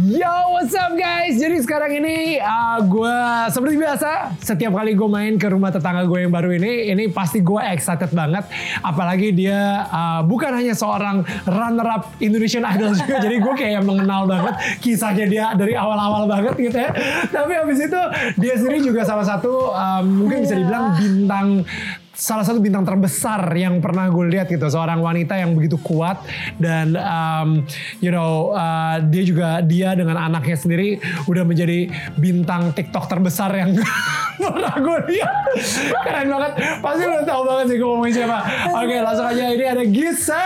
[0.00, 1.36] Yo, what's up guys?
[1.36, 3.16] Jadi sekarang ini uh, gue
[3.52, 7.44] seperti biasa setiap kali gue main ke rumah tetangga gue yang baru ini, ini pasti
[7.44, 8.48] gue excited banget.
[8.80, 14.24] Apalagi dia uh, bukan hanya seorang runner up Indonesian Idol juga, jadi gue kayak mengenal
[14.24, 16.96] banget kisahnya dia dari awal-awal banget gitu ya.
[17.28, 18.00] Tapi habis itu
[18.40, 21.60] dia sendiri juga salah satu um, mungkin bisa dibilang bintang
[22.20, 26.20] salah satu bintang terbesar yang pernah gue lihat gitu seorang wanita yang begitu kuat
[26.60, 27.64] dan um,
[28.04, 31.88] you know uh, dia juga dia dengan anaknya sendiri udah menjadi
[32.20, 33.72] bintang TikTok terbesar yang
[34.44, 35.32] pernah gue lihat.
[36.04, 36.52] Keren banget.
[36.84, 38.38] Pasti lo tau banget sih gue ngomongin siapa.
[38.76, 39.44] Oke langsung aja.
[39.52, 40.44] Ini ada Gisa.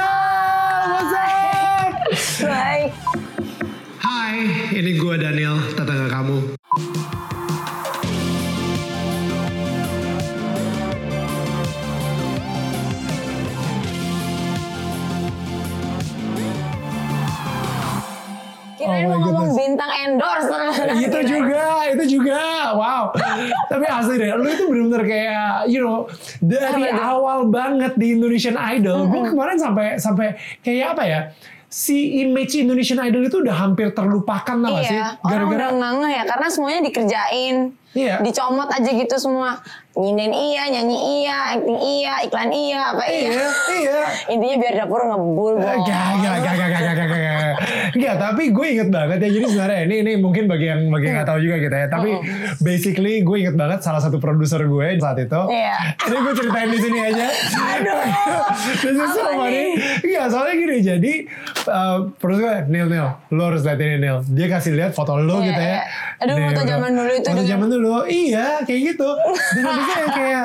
[3.98, 4.38] Hai
[4.74, 6.38] ini gue Daniel tetangga kamu
[18.84, 19.61] Kirain Oh mau ngomong goodness.
[19.65, 20.48] bintang endorse.
[21.09, 22.41] itu juga, itu juga,
[22.77, 23.05] wow.
[23.66, 26.04] Tapi asli deh, lu itu bener-bener kayak, you know,
[26.38, 31.21] dari awal banget di Indonesian Idol, gue kemarin sampai sampai kayak apa ya?
[31.66, 36.23] Si image Indonesian Idol itu udah hampir terlupakan lah sih, Iya, orang udah ngangeh ya
[36.23, 37.57] karena semuanya dikerjain.
[37.95, 38.20] Iya.
[38.20, 39.59] Dicomot aja gitu semua.
[39.95, 43.30] Nyinden iya, nyanyi iya, acting iya, iklan iya, apa iya.
[43.30, 43.46] Iya,
[43.78, 44.00] iya.
[44.34, 45.62] Intinya biar dapur ngebul, Bo.
[45.62, 47.54] Gak, gak, gak, gak, gak, gak, gak, gak.
[47.95, 49.30] Gak, tapi gue inget banget ya.
[49.30, 51.87] Jadi sebenarnya ini ini mungkin bagi yang bagi yang nggak tahu juga gitu ya.
[51.87, 52.10] Tapi
[52.59, 55.42] basically gue inget banget salah satu produser gue saat itu.
[55.46, 55.76] Iya.
[55.95, 57.26] Ini gue ceritain di sini aja.
[57.78, 58.02] Aduh.
[58.82, 59.46] This is so funny.
[59.54, 59.70] nih?
[60.02, 60.76] Iya, soalnya gini.
[60.82, 61.12] Jadi
[61.70, 64.26] uh, produser gue, Nil, Nil, lo harus lihat ini Nil.
[64.26, 65.70] Dia kasih lihat foto lo Iya, gitu ya.
[65.70, 65.82] iya.
[66.26, 67.84] Aduh, foto zaman dulu itu Foto zaman dulu.
[68.04, 69.09] Iya, kayak gitu.
[69.54, 70.44] Dan habis itu yang kayak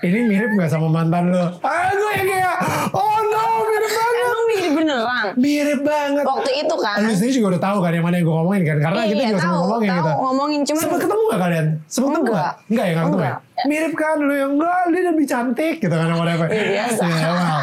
[0.00, 1.44] ini mirip gak sama mantan lo?
[1.60, 2.54] Ah, gue yang kayak,
[2.92, 4.22] oh no, mirip banget.
[4.22, 5.26] Emang mirip beneran.
[5.34, 6.24] Mirip banget.
[6.24, 6.96] Waktu itu kan.
[7.00, 8.76] Lu sendiri juga udah tahu kan yang mana yang gue ngomongin kan?
[8.80, 10.12] Karena kita Iya, juga sempet tahu, ngomongin tahu, gitu.
[10.16, 11.66] ngomongin, cuman- Sempet ketemu gak kalian?
[11.84, 12.52] Sempet ketemu gak?
[12.68, 13.34] Enggak ya, gak ketemu ya?
[13.60, 16.46] Mirip kan lu yang enggak, dia lebih cantik gitu kan whatever.
[16.46, 17.04] Iya, biasa.
[17.04, 17.58] Ya, wow.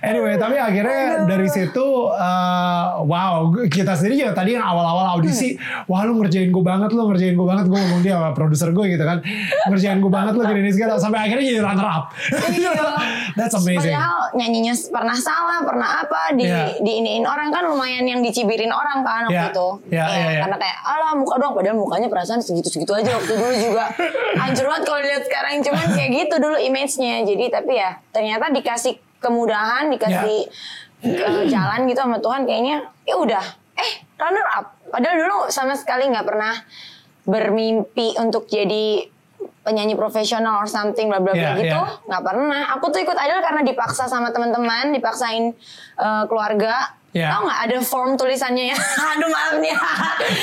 [0.00, 5.86] Anyway, tapi akhirnya dari situ uh, wow, kita sendiri juga tadi yang awal-awal audisi, Hmm.
[5.86, 8.84] wah lu ngerjain gue banget, lu ngerjain gue banget, gue ngomong dia sama produser gue
[8.88, 9.24] gitu kan.
[9.66, 12.04] Ngerjain gue banget lu gini segala sampai akhirnya jadi runner up.
[12.50, 12.72] Iya.
[13.38, 13.94] That's amazing.
[13.94, 16.76] Padahal nyanyinya pernah salah, pernah apa, di Iya.
[16.78, 19.50] diiniin orang kan lumayan yang dicibirin orang kan waktu Iya.
[19.50, 19.68] itu.
[19.88, 20.40] Iya, Ya, iya, iya.
[20.42, 23.84] Karena kayak, alah muka doang, padahal mukanya perasaan segitu-segitu aja waktu dulu juga.
[24.40, 27.22] Hancur banget kalau lihat sekarang, cuman kayak gitu dulu image-nya.
[27.22, 30.50] Jadi tapi ya ternyata dikasih kemudahan, dikasih
[30.98, 31.30] Iya.
[31.30, 33.44] eh, jalan gitu sama Tuhan kayaknya, ya udah,
[33.78, 34.74] eh runner up.
[34.90, 36.58] Padahal dulu sama sekali nggak pernah
[37.22, 39.06] bermimpi untuk jadi
[39.62, 42.02] penyanyi profesional or something bla bla bla Iya, gitu iya.
[42.02, 45.52] nggak pernah aku tuh ikut idol karena dipaksa sama teman-teman dipaksain
[45.94, 47.28] eh, keluarga Iya.
[47.34, 48.76] tau nggak ada form tulisannya ya
[49.12, 49.74] aduh maaf nih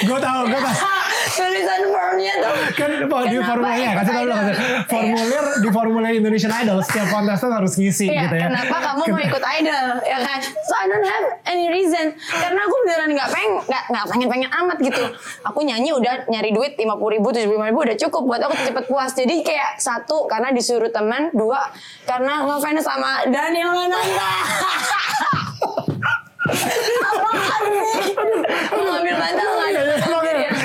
[0.03, 0.75] Gue tahu, gue tahu.
[1.39, 2.89] tulisan formnya tuh kan
[3.25, 4.37] di formulirnya kasih dulu idol?
[4.39, 4.55] kasih
[4.85, 9.21] formulir di formulir Indonesian Idol setiap kontestan harus ngisi Iya, gitu ya kenapa kamu mau
[9.21, 10.39] ikut idol ya kan?
[10.41, 14.49] So I don't have any reason karena aku beneran nggak pengen nggak nggak pengen pengen
[14.51, 15.03] amat gitu.
[15.43, 18.85] Aku nyanyi udah nyari duit lima puluh ribu tujuh ribu udah cukup buat aku cepet
[18.85, 19.11] puas.
[19.13, 21.69] Jadi kayak satu karena disuruh teman, dua
[22.03, 24.29] karena ngefans sama Daniel Mananta.
[26.45, 27.25] Mau?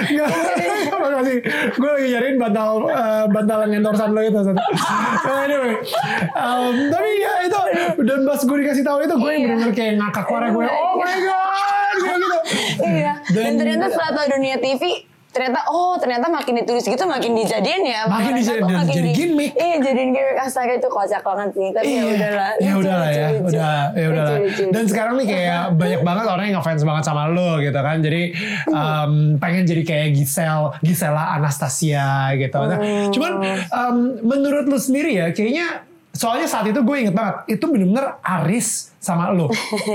[0.01, 0.29] Enggak.
[1.73, 4.41] Gue lagi nyariin bantal eh, bantal yang endorsan lo itu.
[5.23, 5.75] Anyway,
[6.33, 7.59] um, tapi ya itu
[8.03, 9.47] dan pas gue dikasih tahu itu gue yang Iya.
[9.47, 10.65] bener-bener kayak ngakak suara gue.
[10.65, 12.39] Oh my god, gitu.
[12.83, 13.13] Iya.
[13.29, 14.83] Dan, Dan- ternyata setelah tahu dunia TV,
[15.31, 18.03] ternyata oh ternyata makin ditulis gitu makin dijadiin ya.
[18.05, 19.53] Makin dijadiin, dan jadi di- gimmick.
[19.53, 21.69] Iya jadiin gimmick astaga itu kocak banget sih.
[21.71, 22.51] Tapi ya udahlah.
[22.59, 23.51] Ya udahlah ya, lucu, lucu.
[23.53, 24.37] udah ya udahlah.
[24.69, 27.97] Dan sekarang nih kayak banyak banget orang yang ngefans banget sama lo gitu kan.
[27.99, 28.23] Jadi
[28.69, 32.59] um, pengen jadi kayak Gisel, Gisela Anastasia gitu.
[32.59, 33.11] Nah, Hmm.
[33.11, 33.33] cuman
[33.71, 38.91] um, menurut lo sendiri ya, kayaknya soalnya saat itu gue inget banget, itu bener-bener Aris
[39.01, 39.49] sama lo.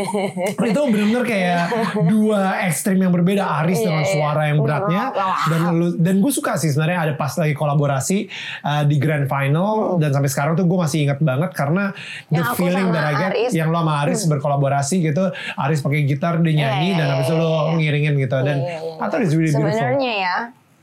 [0.71, 1.63] itu bener-bener kayak
[2.09, 3.45] dua ekstrim yang berbeda.
[3.61, 4.13] Aris Iya, dengan iya.
[4.15, 5.03] suara yang beratnya
[5.45, 8.17] dan lu dan gue suka sih sebenarnya ada pas lagi kolaborasi
[8.65, 11.93] uh, di grand final dan sampai sekarang tuh gue masih inget banget karena
[12.31, 13.51] the Yang aku feeling that I get Aris.
[13.53, 15.23] yang lo sama Aris berkolaborasi gitu
[15.55, 17.61] Aris pakai gitar dia nyanyi Iya, dan iya, habis itu lo iya.
[17.77, 20.35] ngiringin gitu dan Iya, iya, I thought it's really beautiful Sebenarnya ya,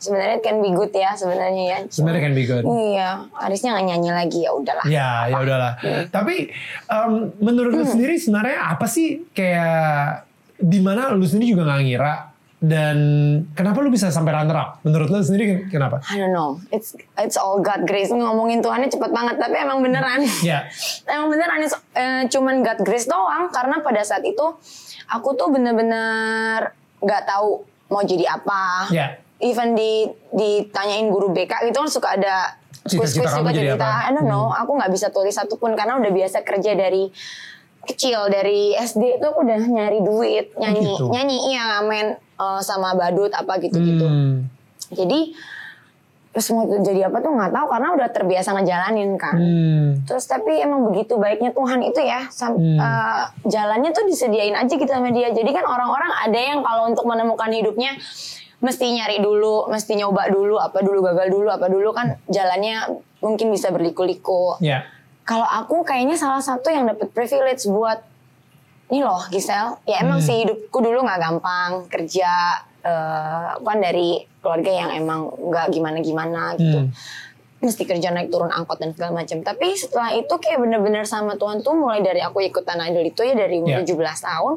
[0.02, 1.78] sebenarnya it can be good ya sebenarnya ya.
[1.87, 3.08] sebenarnya can be good Iya,
[3.38, 4.84] Arisnya nggak nyanyi lagi ya udahlah.
[4.84, 5.72] Ya, ya udahlah.
[6.10, 6.50] Tapi
[6.87, 7.81] um, menurut Hmm.
[7.81, 10.26] lu sendiri sebenarnya apa sih kayak
[10.58, 12.14] di mana lu sendiri juga nggak ngira
[12.58, 12.96] dan
[13.52, 14.70] kenapa lu bisa sampai runner up?
[14.82, 15.99] Menurut lu sendiri kenapa?
[16.06, 16.62] I don't know.
[16.70, 18.06] It's it's all God grace.
[18.08, 20.22] Ngomongin Tuhannya cepet banget, tapi emang beneran.
[20.43, 20.70] Ya,
[21.10, 24.46] emang beneran eh, cuman God grace doang karena pada saat itu
[25.06, 28.88] aku tuh bener-bener nggak tahu mau jadi apa.
[28.94, 29.19] Ya.
[29.43, 33.79] Even di ditanyain guru BK gitu kan suka ada Cita-cita kamu juga jadi cerita.
[33.81, 33.91] apa?
[33.93, 34.03] Hmm.
[34.03, 37.11] I don't know, aku nggak bisa tulis satupun karena udah biasa kerja dari
[37.83, 41.06] kecil dari SD itu aku udah nyari duit nyanyi gitu.
[41.09, 44.47] nyanyi iya main eh, sama badut apa gitu gitu Hmm.
[44.89, 45.35] jadi
[46.29, 49.87] terus mau jadi apa tuh nggak tahu karena udah terbiasa ngejalanin kan Hmm.
[50.03, 54.87] Terus tapi emang begitu baiknya Tuhan itu ya, sam- eh, jalannya tuh disediain aja gitu
[54.87, 55.29] sama dia.
[55.29, 57.95] Jadi kan orang-orang ada yang kalau untuk menemukan hidupnya
[58.62, 63.50] mesti nyari dulu, mesti nyoba dulu, apa dulu gagal dulu, apa dulu kan jalannya mungkin
[63.50, 64.56] bisa berliku-liku.
[64.62, 64.87] Ya.
[65.26, 67.99] Kalau aku kayaknya salah satu yang dapat privilege buat
[68.88, 74.20] ini loh Gisel, ya emang sih hidupku dulu nggak gampang kerja, eh, aku kan dari
[74.38, 76.94] keluarga yang emang nggak gimana-gimana gitu Hmm.
[77.62, 79.38] mesti kerja naik turun angkot dan segala macam.
[79.38, 83.38] Tapi setelah itu kayak bener-bener sama Tuhan tuh mulai dari aku ikutan idol itu ya
[83.38, 83.87] dari umur Ya.
[83.87, 84.55] 17 tahun.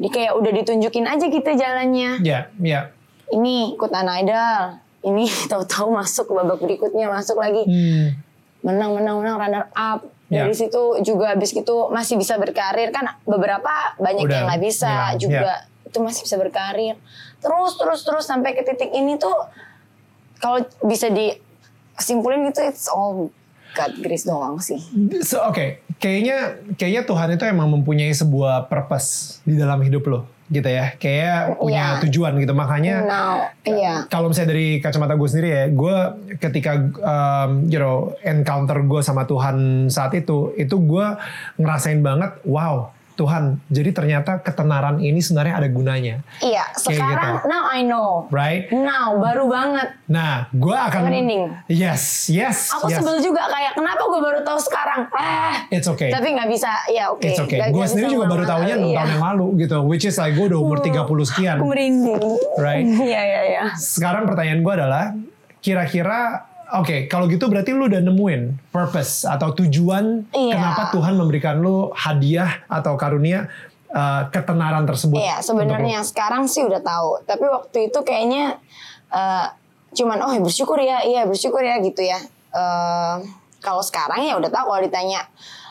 [0.00, 2.24] Di kayak udah ditunjukin aja gitu jalannya.
[2.24, 2.88] Ya, ya.
[3.30, 4.82] Ini ikutan idol.
[5.02, 7.62] Ini tahu-tahu masuk ke babak berikutnya masuk lagi.
[7.62, 8.18] Hmm.
[8.62, 10.02] Menang menang menang runner up.
[10.32, 10.48] Ya.
[10.48, 13.68] Dari situ juga habis gitu masih bisa berkarir kan beberapa
[14.00, 15.52] banyak Udah yang nggak bisa hilang, juga
[15.92, 16.96] itu masih bisa berkarir
[17.44, 19.36] terus terus terus sampai ke titik ini tuh
[20.40, 23.28] kalau bisa disimpulin gitu it's all
[23.76, 24.80] God grace doang sih
[25.20, 30.66] So, Oke, kayaknya kayaknya Tuhan itu emang mempunyai sebuah purpose di dalam hidup lo, gitu
[30.66, 30.96] ya.
[30.96, 32.00] Kayak punya Iya.
[32.08, 32.52] tujuan gitu.
[32.52, 35.96] Makanya now iya kalau misalnya dari kacamata gue sendiri ya, gue
[36.38, 41.06] ketika um, you know encounter gue sama Tuhan saat itu, itu gue
[41.56, 42.90] ngerasain banget, wow,
[43.22, 43.42] Tuhan.
[43.68, 47.46] Jadi ternyata ketenaran ini sebenarnya ada gunanya, iya Kayak sekarang gitu.
[47.46, 48.66] now I know right?
[48.68, 51.42] now baru banget Nah, gue akan Merinding.
[51.66, 52.98] yes, yes, aku yes.
[52.98, 56.10] sebel juga kayak kenapa gue baru tahu sekarang ah It's okay.
[56.10, 57.62] tapi nggak bisa ya oke It's okay.
[57.68, 58.96] Gue sendiri juga baru tahunya 6 Iya.
[58.98, 59.76] tahun yang lalu gitu.
[59.82, 61.56] Which is like gue udah umur 30 sekian.
[61.56, 62.20] aku merinding
[62.56, 62.84] Right.
[63.10, 65.04] iya iya iya Sekarang pertanyaan gue adalah,
[65.60, 70.54] kira-kira, oke, kalau gitu berarti lu udah nemuin purpose atau tujuan Iya.
[70.56, 73.52] kenapa Tuhan memberikan lu hadiah atau karunia
[73.92, 75.20] uh, ketenaran tersebut.
[75.20, 77.22] Iya sebenarnya sekarang sih udah tahu.
[77.28, 78.56] Tapi waktu itu kayaknya
[79.12, 79.46] eh,
[79.92, 82.16] cuman oh ya bersyukur ya, iya bersyukur ya gitu ya.
[82.52, 83.16] Eh,
[83.60, 85.28] kalau sekarang ya udah tahu kalau ditanya.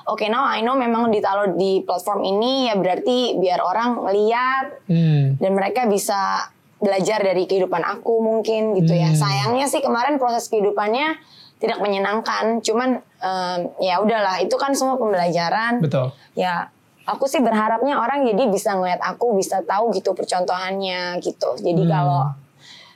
[0.09, 4.65] Oke, now I know memang ditaruh di platform ini ya berarti biar orang lihat.
[4.89, 5.37] Hmm.
[5.37, 6.49] dan mereka bisa
[6.81, 9.13] belajar dari kehidupan aku mungkin gitu ya.
[9.13, 9.17] Hmm.
[9.17, 11.15] Sayangnya sih kemarin proses kehidupannya
[11.61, 12.59] tidak menyenangkan.
[12.59, 16.09] Cuman em, ya udahlah itu kan semua pembelajaran Betul.
[16.33, 16.73] ya
[17.05, 21.91] aku sih berharapnya orang jadi bisa ngeliat aku bisa tahu gitu percontohannya gitu jadi Hmm.
[21.91, 22.23] kalau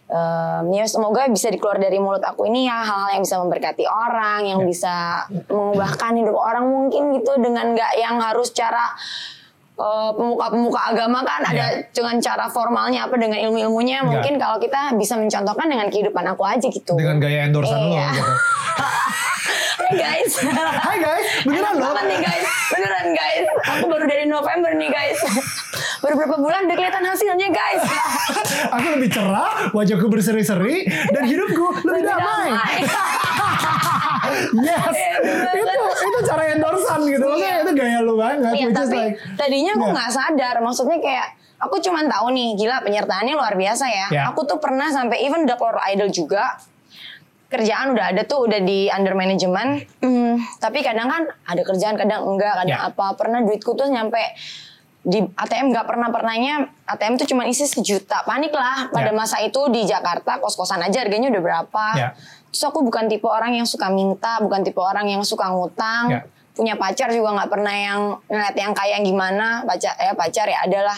[0.05, 4.39] em, ya semoga bisa dikeluar dari mulut aku ini ya hal-hal yang bisa memberkati orang
[4.45, 4.65] yang Ya.
[4.65, 4.95] bisa
[5.45, 8.93] mengubahkan hidup orang mungkin gitu dengan nggak yang harus cara
[9.75, 11.83] eh, pemuka-pemuka agama kan ada Ya.
[11.89, 14.09] dengan cara formalnya apa dengan ilmu-ilmunya Nggak.
[14.09, 18.07] mungkin kalau kita bisa mencontohkan dengan kehidupan aku aja gitu Dengan gaya endorsean lo Iya.
[18.09, 18.23] gitu.
[19.77, 20.33] Hai guys
[20.81, 21.93] Hai guys, beneran loh.
[22.01, 23.45] nih guys, beneran guys.
[23.69, 25.19] Aku baru dari November nih guys.
[25.95, 27.81] Baru berapa bulan udah kelihatan hasilnya guys.
[28.69, 32.53] Aku lebih cerah, wajahku berseri-seri, dan hidupku lebih damai.
[34.61, 34.95] Yes,
[35.55, 35.73] itu
[36.05, 37.25] itu cara endorsean gitu.
[37.25, 38.51] Maksudnya itu gaya lu banget.
[38.53, 39.95] Iya is tapi like, tadinya aku Yeah.
[39.95, 40.55] nggak sadar.
[40.61, 41.27] Maksudnya kayak
[41.61, 44.07] aku cuman tahu nih gila penyertaannya luar biasa ya.
[44.11, 44.25] Yeah.
[44.31, 46.57] Aku tuh pernah sampai even udah keluar idol juga.
[47.45, 49.85] Kerjaan udah ada tuh udah di under manajemen.
[50.01, 52.89] Hmm, tapi kadang kan ada kerjaan kadang enggak, kadang Yeah.
[52.89, 53.15] apa.
[53.15, 54.19] Pernah duitku tuh nyampe
[55.05, 58.25] di ATM nggak pernah pernahnya ATM tuh cuma isi sejuta.
[58.25, 59.15] Panik lah pada Ya.
[59.15, 61.85] masa itu di Jakarta kos kosan aja harganya udah berapa.
[61.93, 62.09] Ya.
[62.49, 66.05] terus aku bukan tipe orang yang suka minta bukan tipe orang yang suka ngutang.
[66.09, 66.21] Ya.
[66.55, 69.61] punya pacar juga nggak pernah yang ngeliat yang kaya yang gimana.
[69.61, 70.95] Pacar ya pacar ya adalah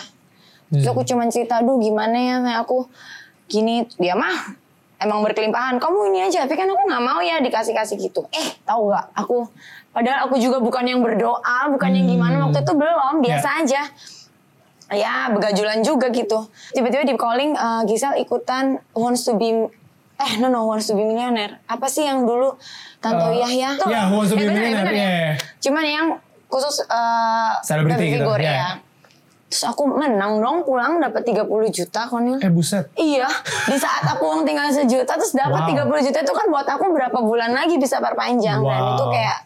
[0.70, 0.94] terus Hmm.
[0.94, 2.86] aku cuma cerita aduh gimana ya kayak aku
[3.46, 3.90] gini.
[3.98, 4.54] Dia mah
[4.98, 5.82] emang berkelimpahan.
[5.82, 8.24] Kamu ini aja tapi kan aku nggak mau ya dikasih kasih gitu.
[8.30, 9.06] Eh tahu nggak?
[9.18, 9.50] Aku
[9.98, 13.82] padahal aku juga bukan yang berdoa bukan yang gimana waktu itu belum biasa aja
[14.90, 19.66] ya begajulan juga gitu tiba-tiba di calling eh, Gisel ikutan wants to be
[20.18, 22.56] eh no no wants to be millionaire apa sih yang dulu
[22.98, 25.10] Tanto Eh, Yahya tuh ya, Who Wants to Be Eh, bener ya, Millionaire, bener ya.
[25.10, 25.32] iya.
[25.60, 26.08] cuman yang
[26.48, 28.54] khusus eh, Selebriti gitu, figure, ya.
[28.54, 28.70] ya
[29.48, 32.92] terus aku menang dong pulang dapat 30 juta konil eh buset.
[32.94, 33.32] Iya,
[33.64, 35.88] di saat aku uang tinggal sejuta terus dapat Wow.
[35.88, 38.92] 30 juta itu kan buat aku berapa bulan lagi bisa perpanjang dan Wow.
[38.94, 39.38] itu kayak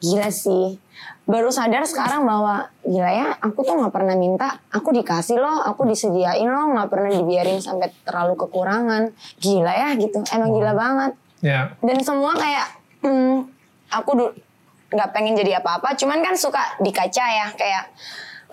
[0.00, 0.78] gila sih.
[1.26, 5.82] Baru sadar sekarang bahwa gila ya, aku tuh nggak pernah minta, aku dikasih loh, aku
[5.84, 9.10] disediain loh, nggak pernah dibiarin sampai terlalu kekurangan.
[9.42, 11.12] Gila ya gitu, emang gila banget.
[11.42, 11.74] Ya.
[11.82, 12.66] Dan semua kayak,
[13.02, 13.50] hmm,
[13.90, 14.10] aku
[14.86, 17.90] nggak pengen jadi apa-apa, cuman kan suka di kaca ya, kayak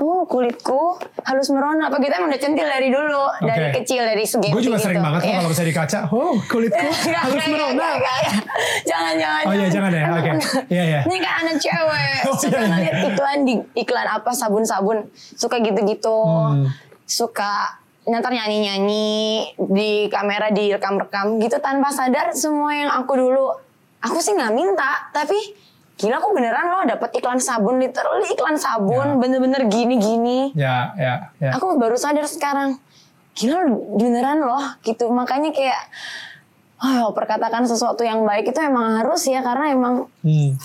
[0.01, 3.85] oh kulitku halus merona apa kita emang udah centil dari dulu dari Oke.
[3.85, 4.85] kecil dari segi Gue juga gitu.
[4.89, 5.37] sering banget kok Iya.
[5.37, 7.87] kalau misalnya di kaca, oh kulitku nggak, merona.
[8.83, 9.43] Jangan, jangan.
[9.45, 10.03] Oh iya, jangan ya?
[10.11, 10.31] Oke.
[10.67, 10.99] Iya, iya.
[11.05, 12.17] Ini kan anak cewek.
[12.27, 12.69] Oh, suka iya, iya.
[12.71, 14.97] ngeliat iklan di iklan apa sabun-sabun.
[15.13, 16.17] Suka gitu-gitu.
[16.25, 16.65] Hmm.
[17.05, 19.07] Suka ntar nyanyi-nyanyi
[19.55, 23.47] di kamera direkam-rekam gitu tanpa sadar semua yang aku dulu
[23.97, 25.39] aku sih nggak minta tapi
[25.95, 29.17] gila aku beneran loh dapet iklan sabun literally iklan sabun Ya.
[29.17, 31.51] bener-bener gini-gini Ya, ya, ya.
[31.53, 32.81] aku baru sadar sekarang
[33.33, 35.79] gila beneran loh gitu makanya kayak
[36.79, 40.57] oh perkatakan sesuatu yang baik itu emang harus ya karena emang Hmm.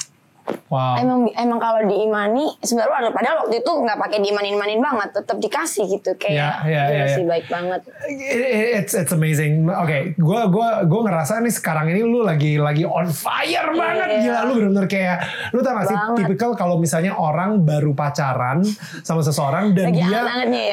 [0.69, 0.97] Wow.
[0.97, 5.85] emang emang kalau diimani sebenarnya padahal waktu itu nggak pakai diimanin imanin banget tetap dikasih
[5.91, 7.07] gitu kayak Ya, ya, gila ya, ya.
[7.11, 8.47] sih baik banget It-
[8.79, 9.65] It's it's amazing.
[9.67, 14.21] Oke, gua gua gua ngerasa nih sekarang ini lu lagi lagi on fire banget Iya.
[14.23, 15.17] gila lu bener-bener kayak
[15.51, 16.17] lu tau gak sih Banget.
[16.23, 18.61] tipikal kalau misalnya orang baru pacaran
[19.01, 20.23] sama seseorang dan Lagi dia ya.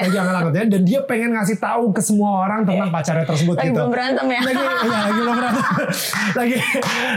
[0.01, 3.77] lagi hangat-hangatnya dan dia pengen ngasih tahu ke semua orang tentang pacarnya tersebut lagi gitu.
[3.77, 5.65] belum berantem ya lagi ya, lagi berantem
[6.39, 6.55] lagi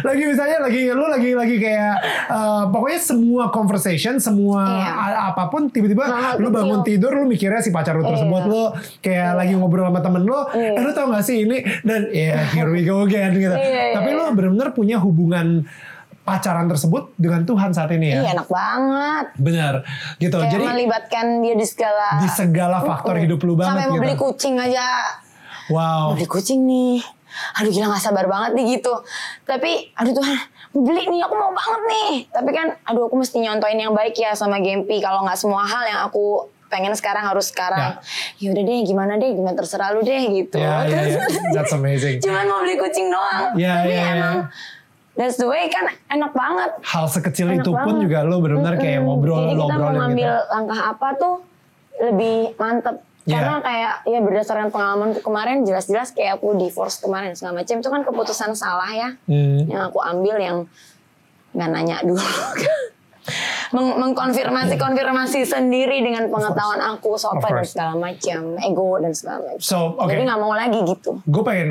[0.03, 1.95] lagi misalnya lagi lu lagi lagi kayak
[2.49, 4.89] eh, pokoknya semua conversation semua Iya.
[4.89, 6.89] a- apa pun tiba-tiba Hal-hal lu bangun kecil.
[6.97, 8.49] tidur lu mikirnya si pacar lu tersebut Iya.
[8.49, 8.63] lu
[8.99, 10.73] kayak lagi ngobrol sama temen lu Iya.
[10.73, 11.57] eh lu tau gak sih ini?
[11.83, 13.51] Dan ya here we go again gitu.
[13.51, 15.69] Iya, iya, tapi lu bener-bener punya hubungan
[16.21, 18.21] pacaran tersebut dengan Tuhan saat ini ya?
[18.23, 19.27] Iya enak banget.
[19.35, 19.75] Bener.
[20.17, 20.35] Gitu.
[20.35, 24.03] Kayak jadi melibatkan dia di segala di segala faktor hidup lu banget sampai mau gitu.
[24.03, 24.87] beli kucing aja.
[25.69, 26.13] Wow.
[26.13, 27.01] Mau beli kucing nih.
[27.55, 28.93] Aduh gila gak sabar banget nih gitu.
[29.43, 30.37] Tapi aduh Tuhan
[30.71, 34.33] beli nih aku mau banget nih tapi kan aduh aku mesti nyontoin yang baik ya
[34.33, 37.97] sama Gempi kalau nggak semua hal yang aku pengen sekarang harus sekarang
[38.37, 42.21] ya udah deh gimana deh gimana terserah lu deh gitu ya ya ya that's amazing
[42.25, 44.13] cuman mau beli kucing doang Ya, tapi ya, ya.
[44.15, 44.37] emang
[45.15, 48.03] that's the way kan enak banget hal sekecil Enak itu pun banget.
[48.05, 49.09] juga lu bener-bener kayak Mm-mm.
[49.09, 50.53] ngobrol Jadi kita mau ngambil gitu.
[50.53, 51.35] langkah apa tuh
[51.99, 52.97] lebih mantep.
[53.29, 53.37] Iya.
[53.37, 58.01] Karena kayak ya berdasarkan pengalamanku kemarin jelas-jelas kayak aku divorce kemarin segala macam itu kan
[58.01, 59.69] keputusan salah ya Hmm.
[59.69, 60.59] yang aku ambil yang
[61.53, 62.25] nggak nanya dulu.
[63.71, 69.61] Meng- mengkonfirmasi konfirmasi sendiri dengan pengetahuan aku sopan dan segala macam ego dan segala macam.
[69.61, 70.09] So, oke.
[70.09, 71.21] Jadi nggak mau lagi gitu.
[71.21, 71.69] gue pengen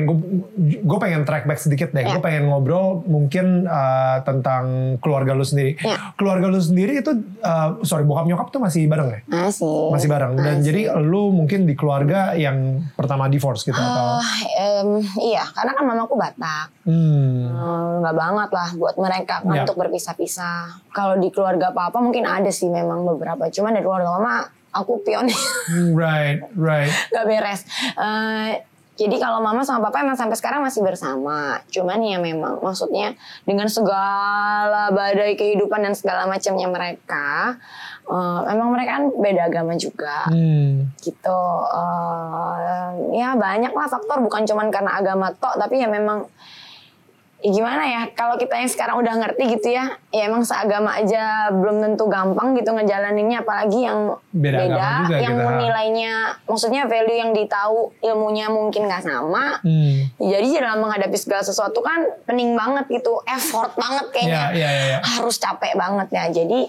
[0.78, 2.04] gue pengen track back sedikit deh.
[2.04, 2.14] Ya.
[2.14, 5.80] Gue pengen ngobrol mungkin uh, tentang keluarga lu sendiri.
[5.80, 6.12] Ya.
[6.14, 7.10] Keluarga lu sendiri itu
[7.40, 9.20] uh, sorry bokap nyokap tuh masih bareng ya?
[9.26, 9.90] Masih.
[9.90, 10.32] Masih bareng.
[10.36, 10.64] Dan Masih.
[10.68, 14.20] jadi lu mungkin di keluarga yang pertama divorce gitu atau?
[14.20, 16.68] Ah, em, iya, karena kan mamaku Batak.
[16.84, 17.48] Hmm.
[17.48, 19.64] Hmm, nggak banget lah buat mereka kan Ya.
[19.64, 20.84] untuk berpisah-pisah.
[20.92, 23.48] Kalau di keluarga papa mungkin ada sih memang beberapa.
[23.48, 24.34] Cuman dari keluarga mama
[24.68, 25.32] aku pionir
[25.96, 26.92] Right, right.
[27.10, 27.64] nggak beres.
[27.96, 28.60] Eh,
[28.98, 31.62] jadi kalau mama sama papa emang sampai sekarang masih bersama.
[31.70, 33.14] Cuman ya memang maksudnya
[33.46, 37.54] dengan segala badai kehidupan dan segala macamnya mereka,
[38.04, 40.90] eh, emang mereka kan beda agama juga Hmm.
[40.98, 41.40] gitu
[41.70, 46.26] eh, ya banyak lah faktor bukan cuman karena agama tok tapi ya memang
[47.38, 51.54] ya gimana ya kalau kita yang sekarang udah ngerti gitu ya ya emang seagama aja
[51.54, 55.54] belum tentu gampang gitu ngejalaninnya apalagi yang Beda beda, juga yang ha.
[55.54, 56.12] nilainya
[56.50, 60.10] maksudnya value yang ditahu ilmunya mungkin nggak sama Hmm.
[60.18, 64.84] jadi dalam menghadapi segala sesuatu kan pening banget gitu effort banget kayaknya Ya, ya, ya,
[64.94, 64.98] ya.
[65.06, 66.60] harus capek banget ya jadi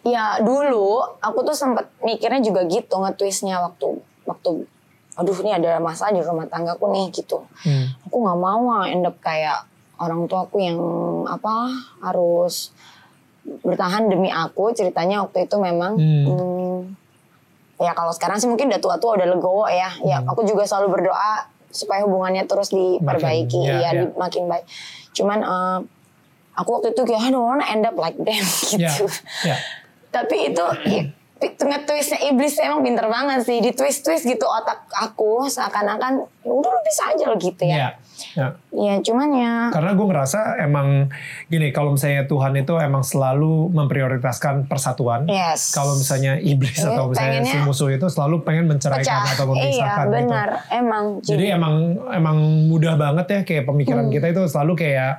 [0.00, 4.64] ya dulu aku tuh sempet mikirnya juga gitu nge-twistnya waktu waktu
[5.12, 7.90] aduh ini ada masalah di rumah tanggaku nih gitu Hmm.
[8.02, 10.78] aku nggak mau ah end up kayak orang tua aku yang
[11.24, 11.68] apa
[12.00, 12.70] harus
[13.60, 16.24] bertahan demi aku ceritanya waktu itu memang Hmm.
[16.24, 16.76] hmm,
[17.78, 21.32] ya kalau sekarang sih mungkin udah tua-tua udah legowo ya ya aku juga selalu berdoa
[21.68, 24.00] supaya hubungannya terus diperbaiki Makin, ya, ya, ya.
[24.02, 24.64] di- makin baik
[25.10, 25.78] cuman eh,
[26.52, 28.42] aku waktu itu kayak I don't wanna end up like them
[28.74, 29.04] Ya, gitu
[29.42, 29.56] ya.
[30.10, 31.08] tapi itu i-
[31.40, 36.70] nge-twistnya iblis emang pinter banget sih di twist twist gitu otak aku seakan-akan "Ya udah
[36.70, 37.88] lu bisa aja lo gitu Ya, ya
[38.30, 38.48] ya.
[38.70, 41.08] ya cuman ya Karena gue ngerasa emang
[41.46, 45.24] gini, kalau misalnya Tuhan itu emang selalu memprioritaskan persatuan.
[45.24, 45.70] Yes.
[45.70, 49.72] Kalau misalnya iblis Iya, atau misalnya si musuh itu selalu pengen menceraikan pecah atau memisahkan
[49.72, 50.12] iya gitu.
[50.12, 51.74] benar emang Jadi emang
[52.10, 52.36] emang
[52.68, 54.12] mudah banget ya kayak pemikiran Hmm.
[54.12, 55.12] kita itu selalu kayak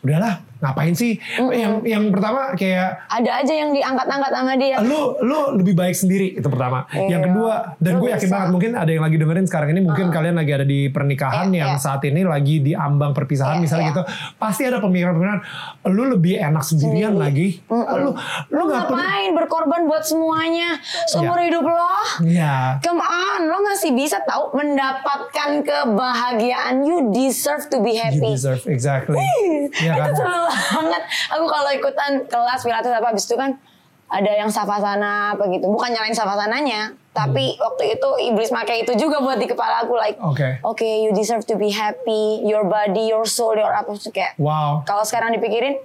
[0.00, 1.16] udahlah ngapain sih?
[1.40, 6.36] Yang yang pertama kayak ada aja yang diangkat-angkat sama dia lu lu lebih baik sendiri
[6.36, 6.84] itu pertama.
[6.92, 7.16] Iya.
[7.16, 8.34] Yang kedua dan gue yakin bisa.
[8.36, 11.56] banget mungkin ada yang lagi dengerin sekarang ini mungkin kalian lagi ada di pernikahan Iya,
[11.56, 11.80] yang iya.
[11.80, 13.92] saat ini lagi di ambang perpisahan Iya, misalnya iya.
[13.96, 14.02] gitu.
[14.36, 15.40] Pasti ada pemikiran-pemikiran
[15.88, 17.64] lu lebih enak sendirian lagi.
[17.64, 18.10] Lu lu
[18.52, 20.76] lu nggak perlu ngapain berkorban buat semuanya
[21.08, 21.88] seumur hidup lo
[22.20, 22.76] Ya.
[22.84, 26.84] Come on, lo masih bisa tahu mendapatkan kebahagiaan.
[26.84, 28.28] You deserve to be You happy.
[28.36, 29.16] deserve exactly.
[29.92, 30.08] Iya kan?
[30.10, 31.02] Itu seru banget.
[31.34, 33.50] Aku kalau ikutan kelas pilates apa habis itu kan
[34.10, 39.22] ada yang savasana apa gitu bukan nyalain savasananya tapi waktu itu iblis pakai itu juga
[39.22, 40.58] buat di kepala aku like Oke.
[40.66, 44.82] oke you deserve to be happy your body your soul your apa kayak Wow.
[44.82, 45.78] kalau sekarang dipikirin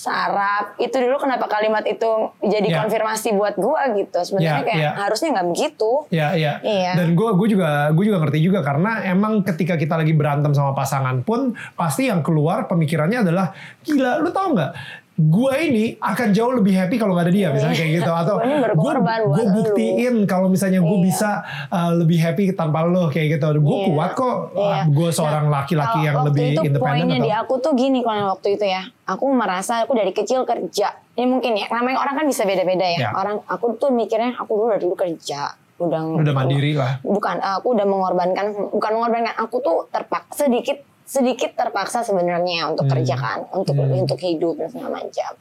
[0.00, 2.08] sarap itu dulu kenapa kalimat itu
[2.40, 2.76] jadi Ya.
[2.80, 4.90] konfirmasi buat gua gitu sebenarnya Ya, kayak ya.
[4.96, 6.52] harusnya nggak begitu Ya, iya.
[6.60, 6.92] Iya.
[6.96, 10.72] Dan gue gue juga gue juga ngerti juga karena emang ketika kita lagi berantem sama
[10.72, 13.52] pasangan pun pasti yang keluar pemikirannya adalah
[13.82, 14.72] gila, lu tau nggak?
[15.20, 18.10] Gue ini akan jauh lebih happy kalau nggak ada dia, misalnya kayak gitu.
[18.10, 19.52] Atau gue lu.
[19.52, 21.04] buktiin kalau misalnya gue Iya.
[21.04, 21.30] bisa
[21.68, 23.46] uh, lebih happy tanpa lo kayak gitu.
[23.60, 23.86] Gue Iya.
[23.92, 24.36] kuat kok.
[24.54, 24.80] Iya.
[24.88, 26.80] Gue seorang Nah, laki-laki kalau yang waktu lebih independen.
[26.80, 28.82] poinnya atau- di aku tuh gini kalau waktu itu ya.
[29.04, 30.88] Aku merasa aku dari kecil kerja.
[31.12, 32.98] Ini mungkin ya, namanya orang kan bisa beda-beda Ya.
[32.98, 33.08] ya.
[33.12, 35.52] Orang aku tuh mikirnya aku dulu dari dulu kerja.
[35.76, 37.00] Udah, Udah mandiri lah.
[37.00, 39.32] Bukan, aku udah mengorbankan, bukan mengorbankan.
[39.38, 40.76] Aku tuh terpaksa sedikit
[41.10, 42.94] sedikit terpaksa sebenarnya untuk Hmm.
[42.94, 44.06] kerja kan, untuk Hmm.
[44.06, 45.34] untuk hidup dan segala macam.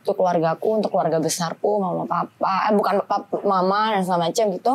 [0.00, 4.74] Untuk keluargaku, untuk keluarga besarku, mama papa, eh bukan papa, mama dan segala macam gitu.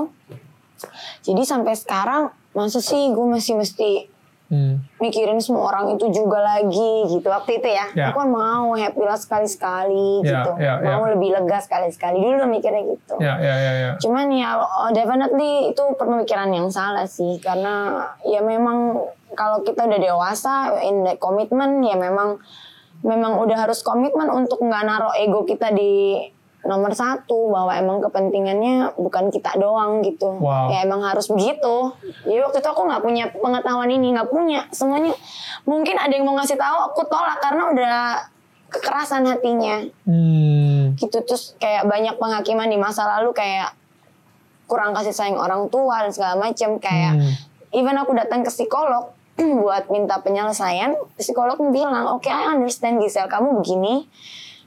[1.26, 4.06] Jadi sampai sekarang masa sih gue masih mesti
[4.50, 4.82] Hmm.
[4.98, 8.10] mikirin semua orang itu juga lagi gitu waktu itu ya, Ya.
[8.10, 12.18] aku kan mau happy lah sekali sekali Ya, gitu ya, mau lebih lega sekali sekali
[12.18, 13.90] dulu mikirnya gitu Ya, ya, ya, ya.
[14.02, 18.98] cuman ya oh, definitely itu pemikiran yang salah sih karena ya memang
[19.38, 22.42] kalau kita udah dewasa in the komitmen ya memang
[23.06, 26.18] memang udah harus komitmen untuk nggak naruh ego kita di
[26.60, 30.68] nomor satu bahwa emang kepentingannya bukan kita doang gitu Wow.
[30.68, 35.16] ya emang harus begitu jadi waktu itu aku nggak punya pengetahuan ini nggak punya semuanya
[35.64, 37.96] mungkin ada yang mau ngasih tahu aku tolak karena udah
[38.70, 40.94] kekerasan hatinya Hmm.
[40.94, 43.72] gitu terus kayak banyak penghakiman di masa lalu kayak
[44.66, 47.34] kurang kasih sayang orang tua dan segala macam kayak Hmm.
[47.72, 49.16] even aku datang ke psikolog
[49.64, 54.06] buat minta penyelesaian psikolog bilang oke I understand Gisel kamu begini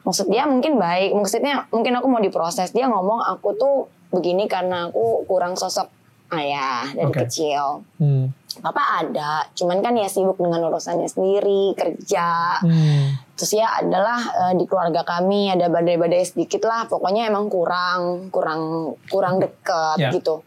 [0.02, 3.75] maksud dia mungkin baik maksudnya mungkin aku mau diproses dia ngomong aku tuh
[4.11, 5.88] begini karena aku kurang sosok
[6.32, 7.25] ayah dari Oke.
[7.25, 8.32] kecil Hmm.
[8.52, 13.17] Papa ada, cuman kan ya sibuk dengan urusannya sendiri, kerja, Hmm.
[13.32, 16.84] Terus ya adalah eh, di keluarga kami ada badai-badai sedikit lah.
[16.84, 20.12] Pokoknya emang kurang, kurang, kurang deket Ya.
[20.12, 20.45] gitu.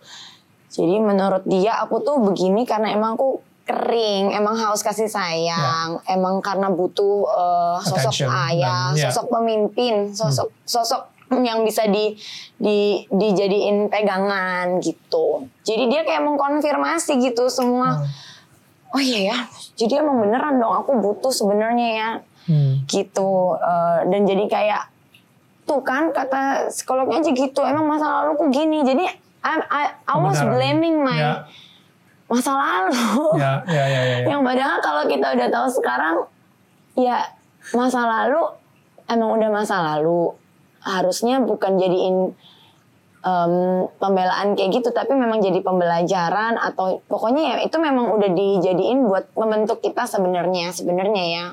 [0.70, 6.38] Jadi menurut dia aku tuh begini karena emang aku kering, emang haus kasih sayang, emang
[6.40, 9.10] karena butuh eh, sosok Attention ayah, dan- ya.
[9.10, 11.02] sosok pemimpin, sosok sosok
[11.34, 12.14] yang bisa di
[12.56, 15.50] di dijadiin pegangan gitu.
[15.62, 17.98] Jadi dia kayak mengkonfirmasi gitu semua.
[17.98, 18.08] Hmm.
[18.88, 19.38] Oh iya ya,
[19.76, 22.10] jadi emang beneran dong aku butuh sebenarnya ya
[22.46, 22.86] Hmm.
[22.86, 24.84] gitu Eh, dan jadi kayak
[25.66, 29.10] tuh kan kata psikolognya aja gitu emang masa laluku gini jadi
[29.42, 31.34] I, I, I was blaming my Ya.
[32.26, 33.38] Masa lalu.
[33.38, 34.28] Ya, ya, ya, ya, ya.
[34.30, 36.16] yang padahal kalau kita udah tahu sekarang
[36.98, 37.22] ya
[37.74, 38.42] masa lalu
[39.06, 40.34] emang udah masa lalu.
[40.86, 42.34] Harusnya bukan jadiin
[43.26, 43.54] em,
[43.98, 49.34] pembelaan kayak gitu tapi memang jadi pembelajaran atau pokoknya ya itu memang udah dijadiin buat
[49.34, 51.46] membentuk kita sebenarnya sebenarnya ya.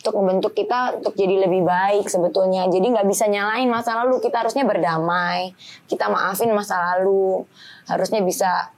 [0.00, 2.64] Untuk membentuk kita untuk jadi lebih baik sebetulnya.
[2.72, 4.16] Jadi nggak bisa nyalain masa lalu.
[4.16, 5.52] Kita harusnya berdamai.
[5.84, 7.44] Kita maafin masa lalu.
[7.84, 8.72] Harusnya bisa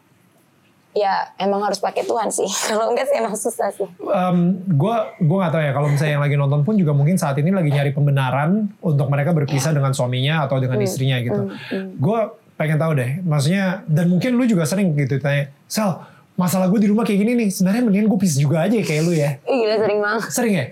[0.92, 2.48] ya emang harus pakai Tuhan sih.
[2.70, 3.88] Kalau enggak sih emang susah sih.
[4.68, 5.72] Gue gue nggak tahu ya.
[5.72, 9.33] Kalau misalnya yang lagi nonton pun juga mungkin saat ini lagi nyari pembenaran untuk mereka
[9.33, 11.52] berpisah dengan suaminya atau dengan istrinya gitu.
[11.96, 12.18] Gue
[12.57, 15.98] pengen tahu deh, maksudnya dan mungkin lu juga sering gitu tanya, Sel,
[16.38, 19.11] masalah gue di rumah kayak gini nih, sebenarnya mendingan gue pisah juga aja kayak lu
[19.11, 19.40] ya.
[19.42, 20.28] Gila sering banget.
[20.31, 20.66] Sering ya?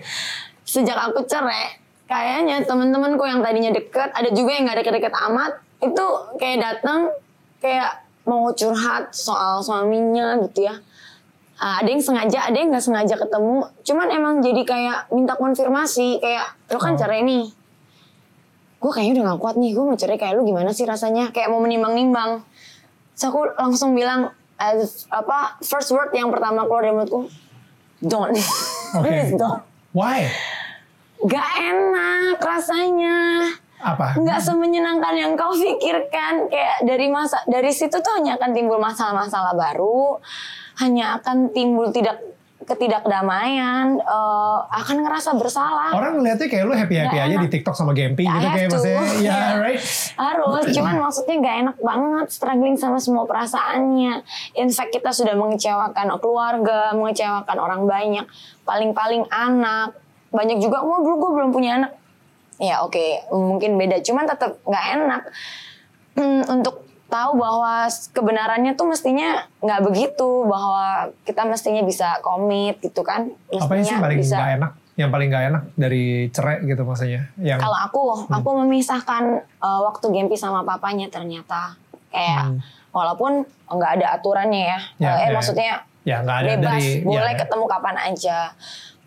[0.71, 1.75] sejak aku cerai
[2.07, 5.51] kayaknya temen-temenku yang tadinya deket ada juga yang gak deket-deket amat
[5.83, 6.05] itu
[6.39, 7.11] kayak datang
[7.59, 10.75] kayak mau curhat soal suaminya gitu ya
[11.55, 16.17] Ah, ada yang sengaja ada yang nggak sengaja ketemu cuman emang jadi kayak minta konfirmasi
[16.17, 16.97] kayak lo kan Oh.
[16.97, 17.53] cerai nih
[18.81, 21.53] gue kayaknya udah gak kuat nih gue mau cerai kayak lu gimana sih rasanya kayak
[21.53, 22.41] mau menimbang-nimbang
[23.13, 27.29] Terus aku langsung bilang as, apa first word yang pertama keluar dari mulutku
[28.01, 28.33] don't
[28.97, 29.05] Oke.
[29.05, 29.61] please don't
[29.93, 30.25] Why?
[31.21, 33.17] Gak enak rasanya.
[33.83, 34.15] Apa?
[34.15, 36.47] Nggak semenyenangkan yang kau pikirkan.
[36.47, 40.21] Kayak dari masa dari situ tuh hanya akan timbul masalah-masalah baru.
[40.77, 42.21] Hanya akan timbul tidak
[42.61, 43.97] ketidakdamaian.
[43.97, 45.91] eh, akan ngerasa bersalah.
[45.91, 47.43] Orang ngeliatnya kayak lu happy-happy Nggak aja enak.
[47.43, 48.73] di TikTok sama Gempi gitu kayak to.
[48.75, 49.49] maksudnya, ya Yeah.
[49.57, 49.81] right?
[50.13, 54.13] Harus, cuman maksudnya gak enak banget struggling sama semua perasaannya.
[54.55, 58.25] In fact kita sudah mengecewakan keluarga, mengecewakan orang banyak,
[58.61, 59.97] paling-paling anak.
[60.29, 61.91] Banyak juga, dulu gue belum punya anak.
[62.61, 65.21] Ya oke, mungkin beda, cuman tetap gak enak.
[66.13, 73.01] Hmm, untuk tahu bahwa kebenarannya tuh mestinya nggak begitu, bahwa kita mestinya bisa komit gitu
[73.01, 73.33] kan.
[73.49, 74.71] Apa yang sih Mestinya paling bisa gak enak?
[74.93, 77.33] Yang paling gak enak dari cerai gitu maksudnya?
[77.41, 79.23] Yang Kalau aku, aku memisahkan
[79.57, 81.73] uh, waktu Gempi sama papanya ternyata.
[82.11, 85.31] Kayak walaupun nggak ada aturannya ya, Ya, eh ya, ya.
[85.31, 85.71] maksudnya
[86.03, 88.37] ya nggak ada bebas, dari boleh ya, ketemu kapan aja,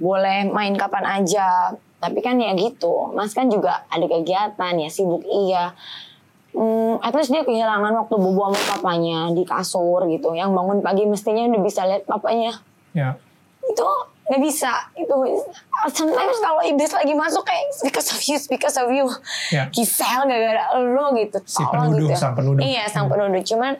[0.00, 1.76] boleh main kapan aja.
[2.04, 5.72] Tapi kan ya gitu, Mas kan juga ada kegiatan ya sibuk iya.
[6.50, 10.32] Hmm, at least dia kehilangan waktu bobo sama papanya di kasur gitu.
[10.32, 12.60] Yang bangun pagi mestinya udah bisa lihat papanya
[12.92, 13.16] ya.
[13.64, 13.88] itu
[14.24, 15.12] nggak bisa itu
[15.90, 19.04] sometimes kalau iblis lagi masuk kayak "It's because of you because of you
[19.48, 19.68] Ya.
[19.68, 22.60] Gisel gara-gara lo gitu Si penuduh, gitu sang penuduh.
[22.60, 23.76] iya sang penuduh cuman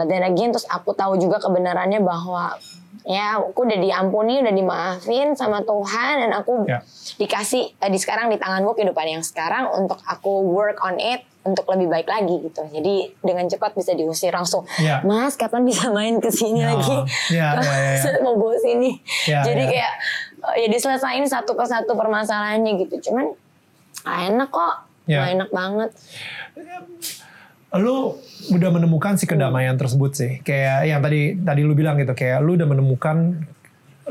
[0.00, 2.58] then again terus aku tahu juga kebenarannya bahwa
[3.04, 6.80] ya aku udah diampuni udah dimaafin sama Tuhan dan aku Ya.
[7.14, 11.68] dikasih eh, di sekarang di tanganku kehidupan yang sekarang untuk aku work on it untuk
[11.68, 14.98] lebih baik lagi gitu jadi dengan cepat bisa diusir langsung Ya.
[15.00, 16.72] Mas kapan bisa main ke sini Ya.
[16.72, 16.96] lagi
[17.28, 18.20] Ya, ya, ya, ya.
[18.24, 18.96] mau bawa sini.
[19.24, 19.70] Ya, Jadi ya.
[19.70, 19.92] kayak
[20.50, 22.96] eh, ya diselesain satu persatu permasalahannya gitu.
[23.04, 23.36] Cuman
[24.02, 24.74] ah, enak kok.
[25.04, 25.20] Ya.
[25.20, 25.92] Ah, enak banget.
[27.74, 28.18] Lu
[28.54, 32.54] udah menemukan si kedamaian tersebut sih kayak yang tadi tadi lu bilang gitu kayak lu
[32.54, 33.40] udah menemukan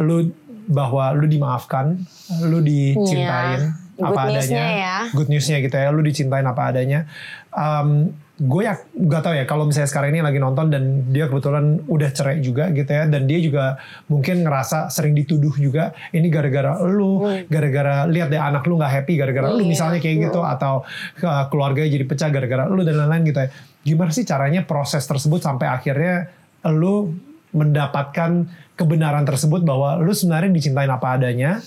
[0.04, 0.32] lu
[0.68, 2.00] bahwa lu dimaafkan
[2.44, 4.10] lu dicintain Iya.
[4.10, 4.98] apa adanya ya.
[5.14, 7.06] good newsnya gitu ya lu dicintain apa adanya
[7.54, 8.10] um,
[8.44, 10.84] gue ya gak tau ya kalau misalnya sekarang ini lagi nonton dan
[11.16, 13.80] dia kebetulan udah cerai juga gitu ya dan dia juga
[14.12, 19.14] mungkin ngerasa sering dituduh juga ini gara-gara lu gara-gara lihat deh anak lu nggak happy
[19.16, 19.64] gara-gara lu Hmm.
[19.64, 19.72] Iya.
[19.72, 20.84] misalnya kayak gitu atau
[21.24, 23.50] uh, keluarganya jadi pecah gara-gara lu dan lain-lain gitu ya
[23.82, 26.28] gimana sih caranya proses tersebut sampai akhirnya
[26.68, 27.16] lu
[27.54, 31.64] mendapatkan kebenaran tersebut bahwa lu sebenarnya dicintain apa adanya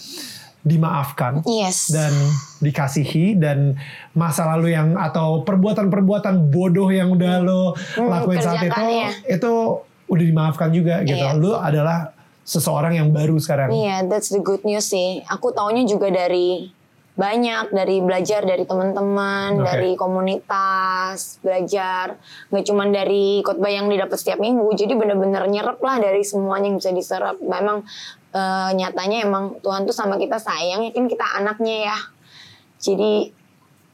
[0.66, 1.94] dimaafkan Yes.
[1.94, 2.11] dan
[2.59, 3.79] dikasihi dan
[4.18, 9.09] masa lalu yang atau perbuatan-perbuatan bodoh yang udah lo lakuin saat itu kerjakannya.
[9.31, 9.52] itu
[10.11, 11.22] udah dimaafkan juga gitu.
[11.22, 11.38] Iya.
[11.38, 12.11] Lo adalah
[12.42, 13.70] seseorang yang baru sekarang.
[13.70, 15.22] Iya, that's the good news sih.
[15.31, 16.70] Aku taunya juga dari
[17.16, 19.64] banyak dari belajar dari teman-teman, Oke.
[19.64, 22.20] dari komunitas, belajar
[22.52, 24.68] nggak cuma dari khotbah yang didapat setiap minggu.
[24.76, 27.40] Jadi bener-bener nyerap lah dari semuanya yang bisa diserap.
[27.40, 27.88] Memang
[28.37, 31.99] eh, nyatanya emang Tuhan tuh sama kita sayang, ya kan kita anaknya ya.
[32.77, 33.33] Jadi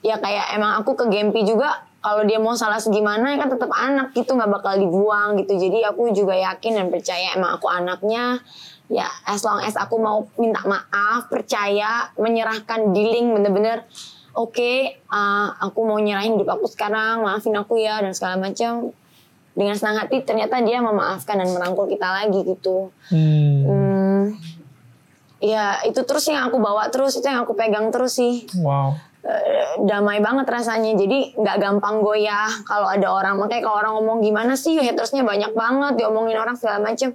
[0.02, 3.70] ya kayak emang aku ke Gempi juga kalau dia mau salah segimana ya kan tetap
[3.70, 5.55] anak gitu nggak bakal dibuang gitu.
[5.55, 8.42] Jadi aku juga yakin dan percaya emang aku anaknya.
[8.90, 13.87] Ya as long as aku mau minta maaf percaya menyerahkan dealing bener-bener
[14.35, 14.72] oke
[15.09, 18.90] uh, aku mau nyerahin hidup aku sekarang maafin aku ya dan segala macam.
[19.52, 22.88] Dengan senang hati ternyata dia memaafkan dan merangkul kita lagi gitu.
[23.12, 23.62] Hmm.
[23.68, 23.82] hmm,
[25.42, 28.46] ya itu terus yang aku bawa terus itu yang aku pegang terus sih.
[28.57, 28.94] Wow.
[29.22, 30.94] eh, damai banget rasanya.
[30.94, 33.35] Jadi nggak gampang goyah kalau ada orang.
[33.37, 37.14] Makanya kalau orang ngomong gimana sih hatersnya banyak banget diomongin orang segala macem.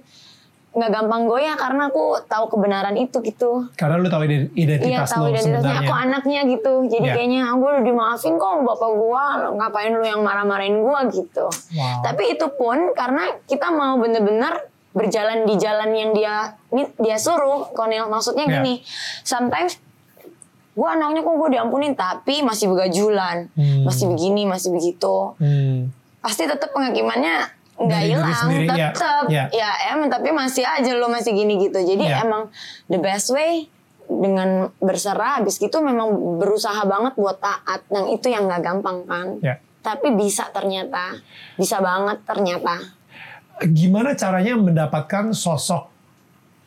[0.70, 3.68] Nggak gampang goyah karena aku tahu kebenaran itu gitu.
[3.74, 5.80] Karena lu tahu ide- Iya identitas tahu lo identitasnya sebenarnya.
[5.82, 6.72] aku anaknya gitu.
[6.86, 7.14] Jadi Iya.
[7.14, 9.24] kayaknya aku udah dimaafin kok bapak gua.
[9.50, 11.04] Ngapain lu yang marah-marahin gua?
[11.08, 11.44] Gitu.
[11.74, 12.00] Wow.
[12.02, 14.64] tapi itu pun karena kita mau bener-bener
[14.98, 16.58] berjalan di jalan yang dia
[16.98, 18.54] dia suruh Konil maksudnya Iya.
[18.58, 18.74] gini
[19.22, 19.78] sometimes
[20.74, 23.82] gua anaknya kok gue diampunin tapi masih begajulan Hmm.
[23.82, 25.90] masih begini masih begitu Hmm.
[26.18, 28.90] pasti tetap penghakimannya nggak hilang ya.
[28.90, 29.44] tetap Ya.
[29.50, 32.16] ya emang tapi masih aja lo masih gini gitu jadi Ya.
[32.22, 32.50] emang
[32.86, 33.70] the best way
[34.04, 39.38] dengan berserah habis gitu memang berusaha banget buat taat dan itu yang nggak gampang kan
[39.38, 39.62] Ya.
[39.78, 41.22] tapi bisa ternyata
[41.54, 42.97] bisa banget ternyata
[43.64, 45.90] Gimana caranya mendapatkan sosok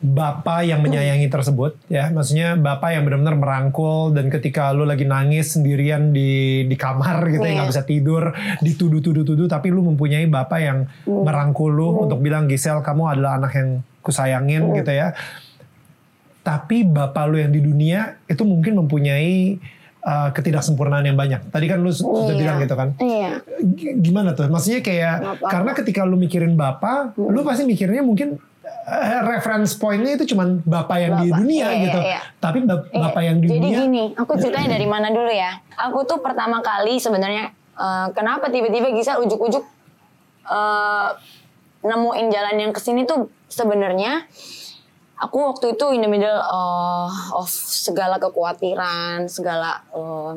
[0.02, 5.54] bapak yang menyayangi tersebut ya maksudnya bapak yang benar-benar merangkul dan ketika lu lagi nangis
[5.54, 7.54] sendirian di di kamar gitu ya Iya.
[7.62, 11.22] nggak bisa tidur dituduh-tuduh-tuduh tapi lu mempunyai bapak yang Hmm.
[11.22, 13.68] merangkul lu untuk bilang Gisel kamu adalah anak yang
[14.02, 15.14] kusayangin gitu ya
[16.42, 19.62] tapi bapak lu yang di dunia itu mungkin mempunyai
[20.02, 22.36] uh, ketidaksempurnaan yang banyak tadi kan lu sudah Iya.
[22.36, 24.46] bilang gitu kan iya G- gimana tuh?
[24.46, 25.48] Maksudnya kayak Bapak.
[25.48, 30.96] karena ketika lu mikirin bapak, lu pasti mikirnya mungkin eh, reference pointnya itu cuman bapak
[30.98, 31.38] yang di Bapak.
[31.38, 32.00] dunia Iya, gitu.
[32.00, 32.20] iya, iya.
[32.36, 35.50] Tapi bap- Iya, bapak yang di Jadi dunia gini, aku ceritanya dari mana dulu ya.
[35.80, 39.64] Aku tuh pertama kali sebenarnya eh, kenapa tiba-tiba Gisel ujuk-ujuk
[40.44, 41.08] eh,
[41.80, 44.26] nemuin jalan yang ke sini tuh sebenarnya
[45.22, 50.34] aku waktu itu in the middle uh, of segala kekhawatiran, segala uh,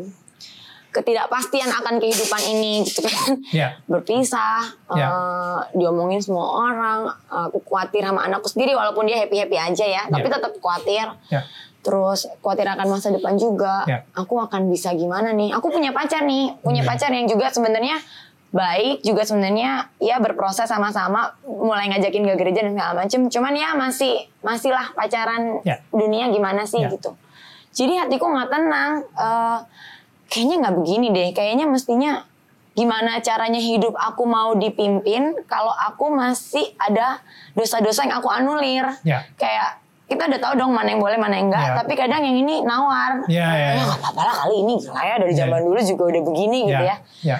[0.93, 3.35] ketidakpastian akan kehidupan ini gitu kan.
[3.51, 3.75] Ya.
[3.91, 4.63] Berpisah,
[4.95, 5.07] Ya.
[5.11, 10.29] uh, diomongin semua orang, aku khawatir sama anakku sendiri walaupun dia happy-happy aja ya, tapi
[10.29, 10.33] Ya.
[10.39, 11.05] tetap khawatir.
[11.27, 11.41] Ya.
[11.83, 13.83] Terus khawatir akan masa depan juga.
[13.85, 14.07] Ya.
[14.15, 15.51] Aku akan bisa gimana nih?
[15.53, 16.89] Aku punya pacar nih, punya Hmm.
[16.89, 17.99] pacar yang juga sebenarnya
[18.55, 23.27] baik, juga sebenarnya ya berproses sama-sama, mulai ngajakin ke gereja dan segala macem.
[23.27, 25.83] Cuman ya masih masih lah pacaran Ya.
[25.91, 26.87] dunia gimana sih Ya.
[26.87, 27.19] gitu.
[27.75, 29.03] Jadi hatiku nggak tenang.
[29.03, 29.59] Eh,
[30.31, 31.27] kayaknya nggak begini deh.
[31.35, 32.23] Kayaknya mestinya
[32.71, 37.19] gimana caranya hidup aku mau dipimpin kalau aku masih ada
[37.51, 38.87] dosa-dosa yang aku anulir.
[39.03, 39.27] Ya.
[39.35, 41.65] Kayak kita udah tahu dong mana yang boleh mana yang enggak.
[41.65, 41.75] Ya.
[41.75, 43.19] Tapi kadang yang ini nawar.
[43.27, 43.83] Ya, ya, ya.
[43.83, 45.65] nggak apa-apa lah kali ini gila ya dari Ya, zaman ya.
[45.67, 46.95] dulu juga udah begini gitu ya.
[47.25, 47.37] Ya.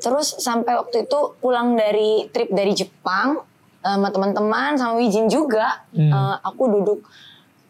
[0.00, 3.36] Terus sampai waktu itu pulang dari trip dari Jepang
[3.80, 6.08] eh, sama teman-teman sama Wijin juga, Hmm.
[6.08, 7.00] eh, aku duduk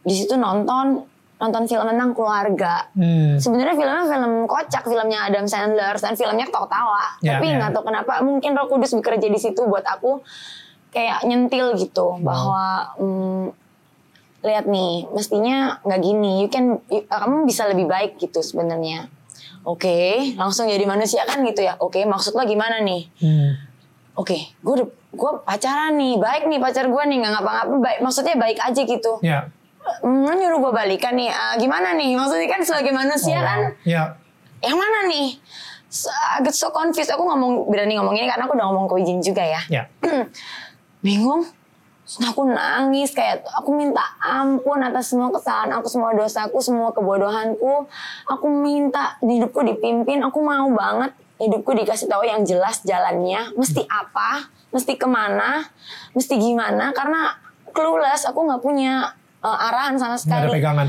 [0.01, 2.85] di situ nonton nonton film tentang keluarga.
[2.93, 3.41] Hmm.
[3.41, 7.17] Sebenarnya filmnya film kocak, filmnya Adam Sandler dan filmnya ketawa-tawa.
[7.21, 7.57] Ya, Tapi ya.
[7.57, 10.21] nggak tahu kenapa mungkin Roh Kudus bekerja di situ buat aku
[10.91, 13.57] kayak nyentil gitu bahwa hmm,
[14.43, 16.33] lihat nih mestinya nggak gini.
[16.43, 19.09] You can you- kamu bisa lebih baik gitu sebenarnya.
[19.61, 21.77] Oke, langsung jadi manusia kan gitu ya.
[21.77, 23.13] Oke, maksud lo gimana nih?
[23.21, 23.61] Hmm.
[24.17, 28.35] Oke, gue udah gue pacaran nih, baik nih pacar gue nih nggak ngapa-ngapa, baik maksudnya
[28.37, 29.13] baik aja gitu.
[29.21, 29.49] Ya.
[30.01, 32.17] Hmm, nyuruh gue balikan nih, ah, gimana nih?
[32.17, 34.03] Maksudnya kan sebagai manusia Oh, kan, Ya.
[34.65, 35.37] yang mana nih?
[35.91, 36.07] So,
[36.39, 37.11] agak so confused.
[37.11, 39.61] Aku ngomong berani ngomong ini karena aku udah ngomong ke Wijin juga ya.
[39.67, 39.83] Ya.
[41.05, 41.43] Bingung.
[42.11, 47.87] Terus aku nangis kayak aku minta ampun atas semua kesalahan aku, semua dosaku, semua kebodohanku.
[48.27, 50.19] Aku minta hidupku dipimpin.
[50.27, 53.55] Aku mau banget hidupku dikasih tahu yang jelas jalannya.
[53.55, 54.43] Mesti apa?
[54.75, 55.63] Mesti ke mana?
[56.11, 56.91] Mesti gimana?
[56.91, 57.31] Karena
[57.71, 58.27] clueless.
[58.27, 59.15] Aku nggak punya
[59.47, 60.57] eh, arahan sama Nggak ada sekali.
[60.59, 60.89] pegangan.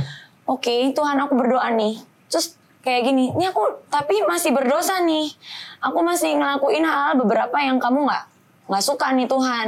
[0.50, 2.02] Oke, Tuhan aku berdoa nih.
[2.34, 3.62] Terus kayak gini, ini aku
[3.94, 5.30] tapi masih berdosa nih.
[5.86, 8.24] Aku masih ngelakuin hal beberapa yang kamu nggak
[8.72, 9.68] nggak suka nih Tuhan.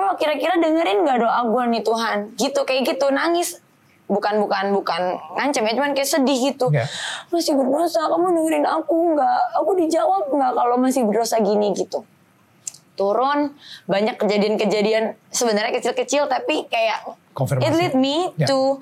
[0.00, 2.16] Lo kira-kira dengerin nggak doa gue nih Tuhan?
[2.34, 3.60] Gitu kayak gitu nangis.
[4.06, 5.02] Bukan bukan bukan
[5.36, 6.66] ngancem ya, cuman kayak sedih gitu.
[6.70, 6.88] Ya.
[7.28, 9.40] Masih berdosa, kamu dengerin aku nggak?
[9.54, 12.02] Aku dijawab nggak kalau masih berdosa gini gitu
[12.92, 17.64] turun banyak kejadian-kejadian sebenarnya kecil-kecil tapi kayak Konfirmasi.
[17.64, 18.44] it lead me Ya.
[18.44, 18.76] to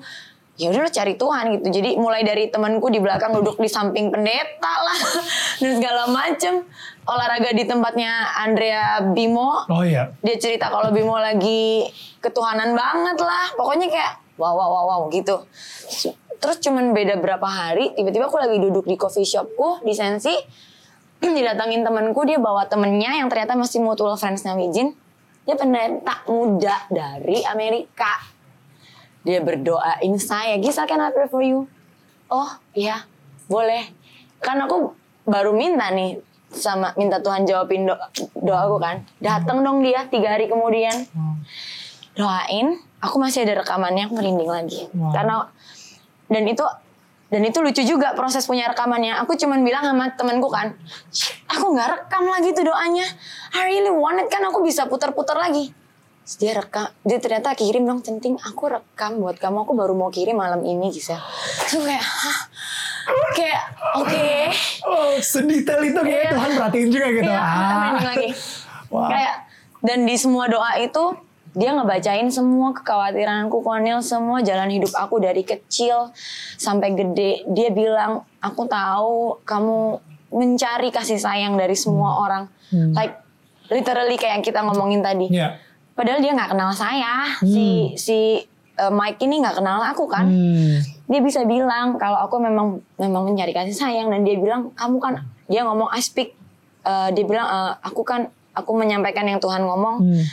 [0.59, 4.11] ya udah lo cari Tuhan gitu jadi mulai dari temanku di belakang duduk di samping
[4.11, 4.99] pendeta lah
[5.63, 6.67] dan segala macem
[7.07, 9.65] olahraga di tempatnya Andrea Bimo.
[9.69, 10.11] Oh iya.
[10.19, 11.87] dia cerita kalau Bimo lagi
[12.19, 13.53] ketuhanan banget lah.
[13.55, 15.45] Pokoknya kayak wow wow wow wow gitu.
[16.39, 20.33] Terus cuman beda berapa hari tiba-tiba aku lagi duduk di coffee shopku di Sensi.
[21.19, 24.95] Didatangin temanku dia bawa temennya yang ternyata masih mutual friendsnya Wijin
[25.49, 28.21] dia pendeta muda dari Amerika.
[29.25, 31.65] Dia berdoain saya Gisel can I pray for you?
[32.29, 33.09] Oh iya
[33.49, 33.89] boleh.
[34.39, 34.93] Kan aku
[35.25, 37.95] baru minta nih sama minta Tuhan jawabin do
[38.37, 39.05] doaku kan.
[39.21, 41.05] Datang dong dia tiga hari kemudian.
[42.17, 44.81] Doain aku masih ada rekamannya aku merinding lagi.
[44.91, 45.13] Wow.
[45.15, 45.35] karena
[46.29, 46.65] dan itu
[47.29, 49.21] dan itu lucu juga proses punya rekamannya.
[49.21, 50.73] Aku cuman bilang sama temenku kan
[51.13, 53.05] "Shh, aku nggak rekam lagi tuh doanya.
[53.53, 55.73] I really want it kan aku bisa putar-putar lagi
[56.35, 60.35] dia rekam dia ternyata kirim dong centing aku rekam buat kamu aku baru mau kirim
[60.35, 61.17] malam ini Gisel
[61.59, 62.39] terus kayak Hah?
[63.31, 63.61] kayak
[63.95, 64.27] oke
[64.83, 66.31] Oh, sedetail itu kayak Iya.
[66.31, 67.25] Tuhan perhatiin juga gitu.
[67.25, 67.93] Iya, ah.
[67.99, 68.29] lagi.
[68.93, 69.05] Wah.
[69.07, 69.35] Kayak
[69.79, 71.03] dan di semua doa itu
[71.51, 76.13] dia ngebacain semua kekhawatiranku Konil semua jalan hidup aku dari kecil
[76.55, 79.97] sampai gede dia bilang aku tahu kamu
[80.29, 82.93] mencari kasih sayang dari semua orang Hmm.
[82.93, 83.17] like
[83.67, 85.57] literally kayak yang kita ngomongin tadi Iya.
[85.99, 87.27] Padahal dia nggak kenal saya.
[87.43, 88.17] Si si
[88.79, 90.31] uh, Mike ini nggak kenal aku kan.
[90.31, 90.79] Hmm.
[91.09, 95.25] dia bisa bilang kalau aku memang memang mencari kasih sayang dan dia bilang kamu kan
[95.49, 96.37] dia ngomong I speak
[96.85, 100.23] uh, dia bilang uh, aku kan aku menyampaikan yang Tuhan ngomong Hmm.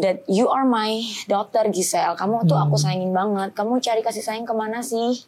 [0.00, 0.98] that you are my
[1.30, 2.18] daughter Giselle.
[2.18, 3.54] Kamu tuh aku sayangin banget.
[3.54, 5.22] Kamu cari kasih sayang ke mana sih?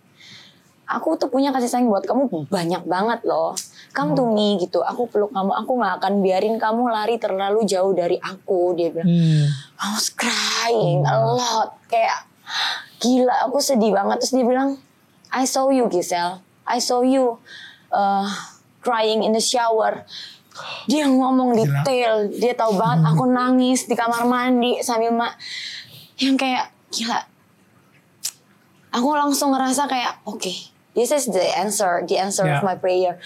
[0.90, 3.54] Aku tuh punya kasih sayang buat kamu banyak banget loh
[3.96, 7.90] come to me gitu aku peluk kamu aku nggak akan biarin kamu lari terlalu jauh
[7.90, 9.48] dari aku dia bilang Hmm.
[9.80, 11.80] I was crying a lot.
[11.86, 12.28] Kayak
[12.98, 14.20] gila, aku sedih banget.
[14.20, 14.80] Terus dia bilang,
[15.28, 16.40] I saw you Giselle.
[16.64, 17.36] I saw you
[17.88, 18.26] uh,
[18.80, 20.04] crying in the shower.
[20.84, 21.84] Dia ngomong Gila.
[21.84, 22.12] detail.
[22.32, 25.28] Dia tahu banget aku nangis di kamar mandi sambil ma
[26.16, 27.20] yang kayak gila.
[28.90, 30.48] Aku langsung ngerasa kayak oke,
[30.96, 32.58] this is the answer, the answer Yeah.
[32.58, 33.20] of my prayer.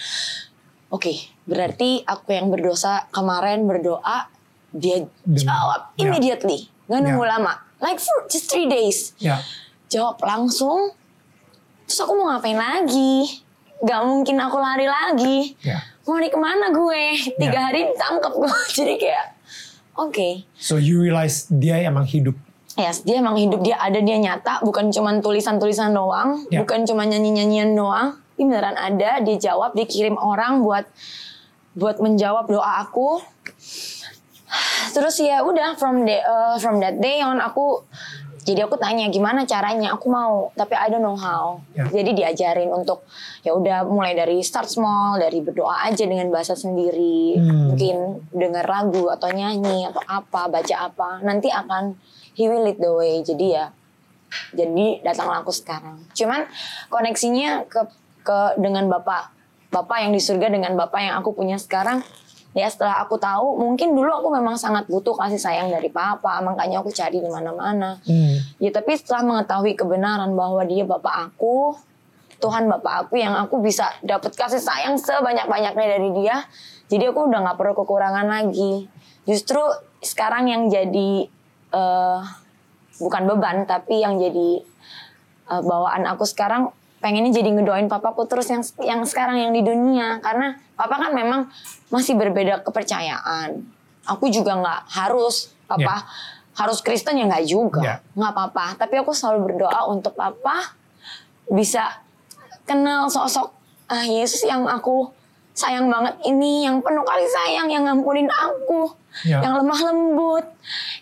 [0.91, 1.15] Oke,
[1.47, 4.27] berarti aku yang berdosa kemarin berdoa,
[4.69, 6.03] dia jawab ya.
[6.03, 7.31] immediately, nggak nunggu Ya.
[7.31, 9.39] lama, like for just three days, Ya.
[9.87, 10.91] jawab langsung.
[11.87, 13.43] Terus aku mau ngapain lagi?
[13.81, 15.57] Gak mungkin aku lari lagi.
[15.59, 15.79] Ya.
[16.03, 17.03] Mau di ke mana gue?
[17.35, 17.65] Tiga Ya.
[17.67, 18.51] hari ditangkap gue.
[18.77, 19.25] Jadi kayak,
[19.95, 20.43] oke.
[20.53, 22.35] So you realize dia emang hidup.
[22.75, 26.63] Yes, dia emang hidup dia ada dia nyata, bukan cuma tulisan-tulisan doang, Ya.
[26.63, 28.15] bukan cuma nyanyi-nyanyian doang.
[28.41, 30.89] Dia beneran ada, dia jawab, dia kirim orang buat
[31.77, 33.21] buat menjawab doa aku.
[34.97, 37.85] Terus ya udah from day, uh, from that day on aku
[38.41, 41.61] Jadi aku tanya gimana caranya, aku mau, tapi I don't know how.
[41.77, 41.85] Ya.
[41.85, 43.05] Jadi diajarin untuk
[43.45, 47.69] ya udah mulai dari start small, dari berdoa aja dengan bahasa sendiri, Hmm.
[47.69, 51.93] mungkin dengar lagu atau nyanyi atau apa, baca apa, nanti akan
[52.33, 53.21] he will lead the way.
[53.21, 53.69] Jadi ya,
[54.57, 56.01] jadi datanglah aku sekarang.
[56.17, 56.49] Cuman
[56.89, 57.85] koneksinya ke
[58.21, 59.33] ke dengan bapak,
[59.73, 62.05] bapak yang di surga dengan bapak yang aku punya sekarang.
[62.51, 66.83] Ya setelah aku tahu, mungkin dulu aku memang sangat butuh kasih sayang dari papa, makanya
[66.83, 68.03] aku cari di mana-mana.
[68.03, 68.43] Hmm.
[68.59, 71.79] Ya tapi setelah mengetahui kebenaran bahwa dia bapak aku,
[72.43, 76.43] Tuhan bapak aku yang aku bisa dapat kasih sayang sebanyak-banyaknya dari dia,
[76.91, 78.91] jadi aku udah nggak perlu kekurangan lagi.
[79.23, 79.63] Justru
[80.03, 81.31] sekarang yang jadi
[81.71, 82.19] eh,
[82.99, 84.59] bukan beban, tapi yang jadi
[85.55, 90.21] eh, bawaan aku sekarang pengennya jadi ngedoain papaku terus yang yang sekarang yang di dunia
[90.21, 91.49] karena papa kan memang
[91.89, 93.65] masih berbeda kepercayaan.
[94.05, 96.05] Aku juga nggak harus papa
[96.51, 98.65] harus Kristen ya nggak juga nggak apa-apa.
[98.77, 100.77] Tapi aku selalu berdoa untuk papa
[101.49, 101.99] bisa
[102.63, 103.49] kenal sosok
[103.89, 105.09] ah, Yesus yang aku
[105.51, 108.87] sayang banget ini, yang penuh kasih sayang, yang ngampunin aku,
[109.27, 109.43] Ya.
[109.43, 110.45] yang lemah lembut,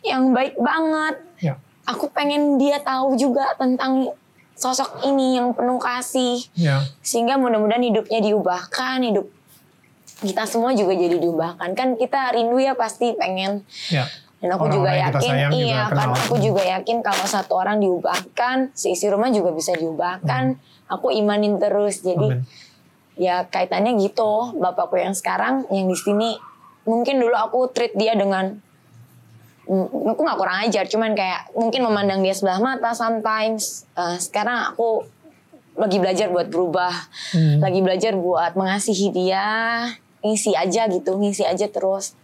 [0.01, 1.15] yang baik banget.
[1.37, 1.53] Ya.
[1.85, 4.09] Aku pengen dia tahu juga tentang
[4.59, 6.43] sosok ini yang penuh kasih.
[6.53, 6.83] Ya.
[6.99, 9.31] Sehingga mudah-mudahan hidupnya diubahkan, hidup
[10.19, 11.71] kita semua juga jadi diubahkan.
[11.79, 14.03] Kan kita rindu ya pasti pengen Ya.
[14.43, 16.11] dan aku Orang-orang juga yakin, sayang juga iya kan kenal.
[16.15, 20.59] aku juga yakin kalau satu orang diubahkan, seisi rumah juga bisa diubahkan.
[20.91, 22.43] Aku imanin terus, jadi Amin.
[23.15, 24.55] ya kaitannya gitu.
[24.59, 26.35] Bapakku yang sekarang, yang di sini,
[26.83, 28.59] mungkin dulu aku treat dia dengan,
[29.69, 33.85] aku nggak kurang ajar, cuman kayak mungkin memandang dia sebelah mata sometimes.
[33.93, 35.05] Eh, sekarang aku
[35.77, 36.91] lagi belajar buat berubah,
[37.31, 37.61] Hmm.
[37.61, 39.47] lagi belajar buat mengasihi dia,
[40.25, 42.17] ngisi aja gitu, ngisi aja terus.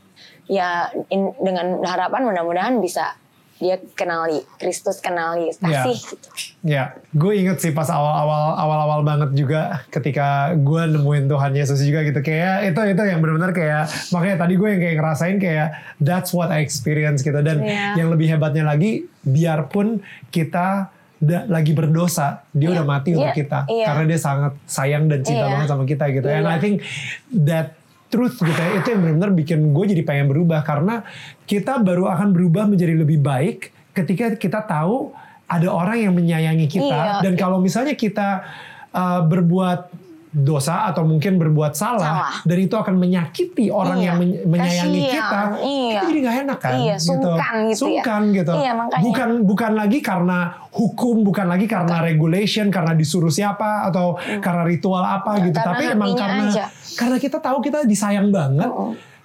[0.49, 3.15] Ya in- dengan harapan mudah-mudahan bisa
[3.55, 6.27] dia kenali Kristus, kenali kasih gitu.
[6.61, 12.03] Ya, gue inget sih pas awal-awal awal-awal banget juga ketika gue nemuin Tuhan Yesus juga
[12.03, 16.29] gitu kayak itu itu yang benar-benar kayak makanya tadi gue yang kayak ngerasain kayak that's
[16.29, 17.95] what I experience gitu dan Iya.
[17.95, 22.75] yang lebih hebatnya lagi biarpun kita da- lagi berdosa dia Iya.
[22.75, 23.39] udah mati untuk Iya.
[23.39, 23.85] kita Iya.
[23.87, 25.51] karena dia sangat sayang dan cinta Iya.
[25.55, 26.83] banget sama kita gitu and I think
[27.31, 27.71] that
[28.09, 28.79] truth gitu ya.
[28.79, 30.61] Itu yang benar-benar bikin gue jadi pengen berubah.
[30.61, 31.05] Karena
[31.45, 35.15] kita baru akan berubah menjadi lebih baik ketika kita tahu
[35.45, 37.21] ada orang yang menyayangi kita.
[37.21, 37.21] Iya.
[37.21, 38.43] dan kalau misalnya kita
[38.91, 40.04] uh, berbuat
[40.35, 42.31] dosa atau mungkin berbuat salah, Salah.
[42.43, 44.05] dan itu akan menyakiti orang Iya.
[44.05, 45.15] yang men- menyayangi Kasihan.
[45.15, 45.91] kita, Iya.
[45.95, 46.73] itu jadi nggak enak kan?
[46.75, 47.75] Iya, sungkan gitu ya.
[47.79, 48.51] Sungkan gitu.
[48.53, 49.03] Iya, makanya.
[49.07, 50.37] Bukan bukan lagi karena
[50.69, 55.83] hukum, bukan lagi karena regulation, karena disuruh siapa atau karena ritual apa gitu, Karena tapi
[55.87, 56.65] emang karena aja.
[56.93, 58.67] karena kita tahu kita disayang banget.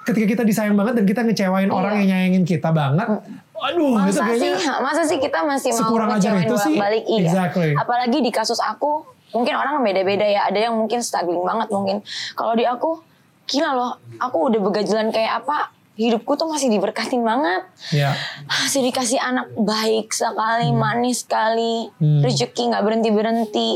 [0.01, 3.05] Ketika kita disayang banget dan kita ngecewain orang yang nyayangin kita banget,
[3.53, 7.21] aduh, itu Masa kayaknya sih, masa sih kita masih mau ngecewain balik iya.
[7.21, 7.71] Exactly.
[7.75, 10.47] Apalagi di kasus aku, mungkin orang beda-beda ya.
[10.47, 11.97] Ada yang mungkin struggling banget mungkin.
[12.33, 13.01] Kalau di aku,
[13.45, 17.63] gila loh, aku udah begajulan kayak apa, hidupku tuh masih diberkatin banget.
[17.91, 18.15] ya,
[18.47, 22.21] Masih dikasih anak baik sekali, manis sekali, Hmm.
[22.21, 23.71] rezeki nggak berhenti berhenti.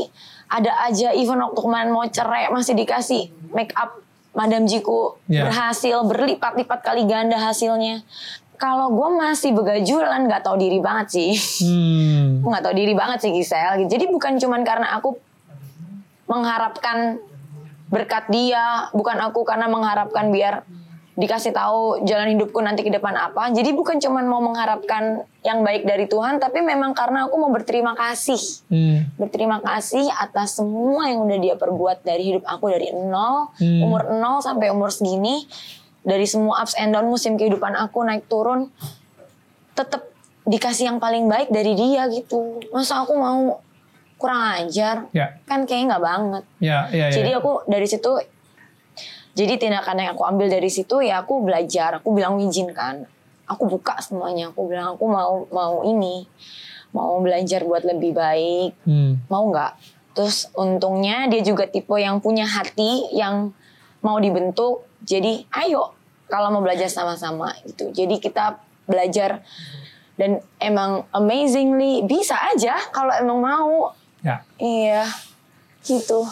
[0.45, 3.97] Ada aja, even waktu kemarin mau cerai masih dikasih make up
[4.31, 5.47] Madam Jiku Ya.
[5.47, 8.03] berhasil berlipat-lipat kali ganda hasilnya.
[8.55, 11.31] Kalau gue masih begajulan nggak tahu diri banget sih.
[11.61, 13.83] hmm, nggak tahu diri banget sih Gisel.
[13.85, 15.15] Jadi bukan cuman karena aku
[16.25, 17.21] mengharapkan
[17.89, 20.65] berkat dia, bukan aku karena mengharapkan biar
[21.15, 23.47] dikasih tahu jalan hidupku nanti ke depan apa.
[23.55, 27.95] Jadi bukan cuman mau mengharapkan yang baik dari Tuhan, tapi memang karena aku mau berterima
[27.95, 28.41] kasih.
[28.67, 33.87] hmm, Berterima kasih atas semua yang udah dia perbuat dari hidup aku dari nol, Hmm.
[33.87, 35.47] umur nol sampai umur segini.
[36.05, 38.69] Dari semua ups and down musim kehidupan aku naik turun,
[39.73, 40.05] tetap
[40.45, 42.61] dikasih yang paling baik dari dia gitu.
[42.69, 43.64] Masa aku mau
[44.15, 45.07] kurang ajar?
[45.11, 46.43] ya, Kan kayaknya nggak banget.
[46.63, 47.15] ya, ya, ya.
[47.15, 48.11] Jadi aku dari situ,
[49.35, 51.99] jadi tindakan yang aku ambil dari situ ya aku belajar.
[51.99, 53.03] Aku bilang izin kan.
[53.45, 54.49] Aku buka semuanya.
[54.55, 56.23] Aku bilang aku mau mau ini,
[56.95, 58.71] mau belajar buat lebih baik.
[58.87, 59.19] Hmm.
[59.27, 59.75] Mau nggak?
[60.15, 63.51] Terus untungnya dia juga tipe yang punya hati yang
[63.99, 64.87] mau dibentuk.
[65.03, 65.91] Jadi ayo
[66.31, 67.91] kalau mau belajar sama-sama gitu.
[67.91, 68.57] Jadi kita
[68.87, 69.43] belajar
[70.15, 73.71] dan emang amazingly bisa aja kalau emang mau.
[74.25, 74.41] Ya.
[74.57, 75.05] Iya,
[75.81, 76.25] gitu.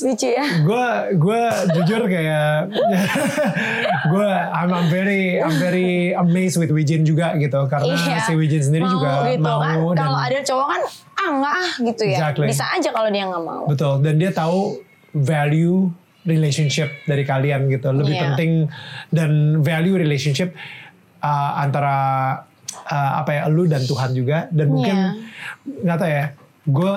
[0.00, 0.44] Lucu ya.
[0.58, 1.42] gue gue
[1.74, 2.72] jujur kayak
[4.10, 8.20] gue I'm, I'm very I'm very amazed with Wijin juga gitu karena Iya.
[8.22, 9.76] si Wijin sendiri Mau juga gitu mau kan.
[9.92, 10.82] dan Kalau ada cowok kan,
[11.14, 12.16] ah enggak ah gitu ya.
[12.16, 12.46] Exactly.
[12.48, 13.62] Bisa aja kalau dia nggak mau.
[13.66, 14.60] betul dan dia tahu
[15.10, 15.88] value
[16.24, 18.22] relationship dari kalian gitu lebih Iya.
[18.24, 18.50] penting
[19.08, 20.52] dan value relationship
[21.20, 21.96] uh, antara
[22.84, 25.10] uh, apa ya lu dan Tuhan juga dan mungkin Iya.
[25.84, 26.26] nggak tahu ya
[26.68, 26.94] gue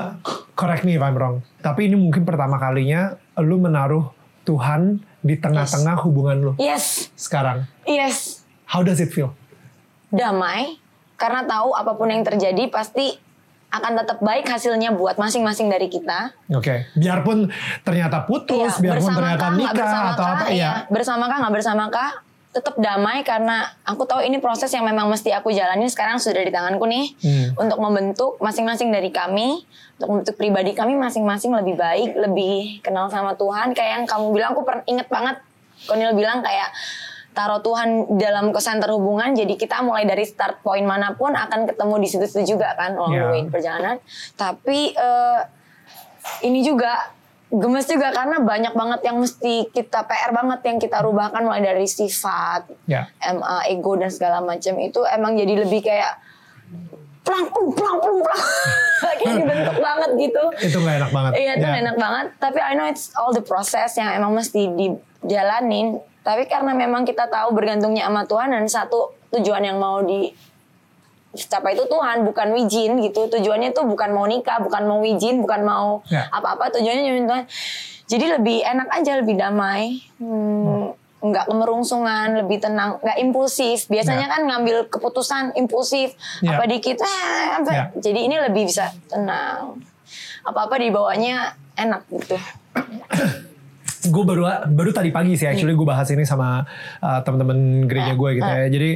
[0.54, 4.12] correct me if I'm wrong tapi ini mungkin pertama kalinya lu menaruh
[4.44, 8.44] Tuhan di tengah-tengah hubungan lu Yes, sekarang yes.
[8.68, 9.32] how does it feel
[10.12, 10.76] Damai,
[11.16, 13.16] karena tahu apa pun yang terjadi pasti
[13.72, 16.36] akan tetap baik hasilnya buat masing-masing dari kita.
[16.52, 17.48] Oke, biarpun
[17.88, 20.60] ternyata putus, Iya, biarpun ternyata nggak nikah bersamakah, atau apa, iya.
[20.60, 20.72] ya.
[20.92, 22.10] Bersamakah nggak bersamakah,
[22.52, 26.52] tetap damai karena aku tahu ini proses yang memang mesti aku jalani sekarang sudah di
[26.52, 27.48] tanganku nih Hmm.
[27.58, 29.64] untuk membentuk masing-masing dari kami
[29.96, 34.52] untuk membentuk pribadi kami masing-masing lebih baik lebih kenal sama Tuhan kayak yang kamu bilang
[34.52, 35.40] aku pernah inget banget
[35.82, 36.70] Konil bilang kayak
[37.32, 41.64] taruh Tuhan dalam ke center hubungan jadi kita mulai dari start point mana pun akan
[41.66, 43.32] ketemu di situ-situ juga kan along the Yeah.
[43.32, 43.96] way perjalanan
[44.36, 45.40] tapi eh,
[46.44, 47.16] ini juga
[47.52, 51.84] gemes juga karena banyak banget yang mesti kita PR banget yang kita rubahkan mulai dari
[51.84, 53.12] sifat, Ya.
[53.20, 56.16] MA, ego dan segala macam itu emang jadi lebih kayak
[57.22, 58.44] plang plung plang plung plang
[59.20, 60.44] kayak dibentuk banget gitu.
[60.64, 61.32] Itu nggak enak banget.
[61.36, 62.26] Iya itu nggak enak banget.
[62.40, 66.00] Tapi I know it's all the process yang emang mesti dijalanin.
[66.22, 70.32] Tapi karena memang kita tahu bergantungnya sama Tuhan dan satu tujuan yang mau di
[71.32, 73.28] capai itu Tuhan bukan wijin gitu.
[73.28, 76.28] Tujuannya tuh bukan mau nikah, bukan mau wijin, bukan mau Ya.
[76.30, 76.72] apa-apa.
[76.76, 77.44] Tujuannya Tuhan.
[78.08, 80.04] Jadi lebih enak aja, lebih damai.
[80.20, 83.88] Hmm, nggak kemerungsungan, lebih tenang, nggak impulsif.
[83.88, 84.34] Biasanya Ya.
[84.36, 86.12] kan ngambil keputusan impulsif,
[86.44, 86.60] Ya.
[86.60, 87.72] apa dikit, eh, apa.
[87.72, 87.84] Ya.
[87.96, 89.80] Jadi ini lebih bisa tenang.
[90.44, 92.36] Apa-apa dibawanya enak gitu.
[94.02, 96.66] gue baru baru tadi pagi sih actually gue bahas ini sama
[97.00, 98.92] uh, teman-teman gereja gue gitu ya jadi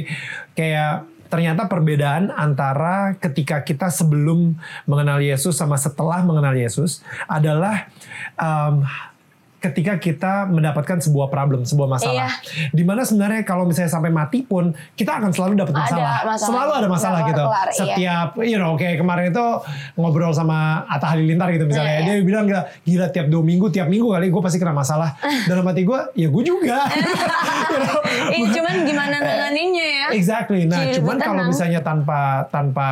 [0.58, 0.92] kayak
[1.36, 4.56] ternyata perbedaan antara ketika kita sebelum
[4.88, 7.92] mengenal Yesus sama setelah mengenal Yesus adalah
[8.40, 8.88] um,
[9.56, 12.28] ketika kita mendapatkan sebuah problem, sebuah masalah.
[12.44, 12.70] Iya.
[12.70, 16.22] Di mana sebenarnya kalau misalnya sampai mati pun kita akan selalu dapat masalah.
[16.22, 16.36] masalah.
[16.38, 17.44] Selalu ada masalah gitu.
[17.44, 17.76] kelar-kelar, iya.
[17.80, 19.46] Setiap, you know, kayak kemarin itu
[19.96, 21.98] ngobrol sama Atta Halilintar gitu misalnya.
[21.98, 22.14] Iya, iya.
[22.20, 25.16] Dia bilang gila, gila tiap dua minggu, tiap minggu kali gue pasti kena masalah.
[25.50, 26.78] Dalam hati gue, ya gue juga.
[27.66, 28.00] You know?
[28.30, 29.45] Iya, cuman gimana nanganinnya
[30.08, 30.14] ya?
[30.14, 30.60] Exactly.
[30.64, 32.88] Nah, Jadi cuman kalau misalnya tanpa tanpa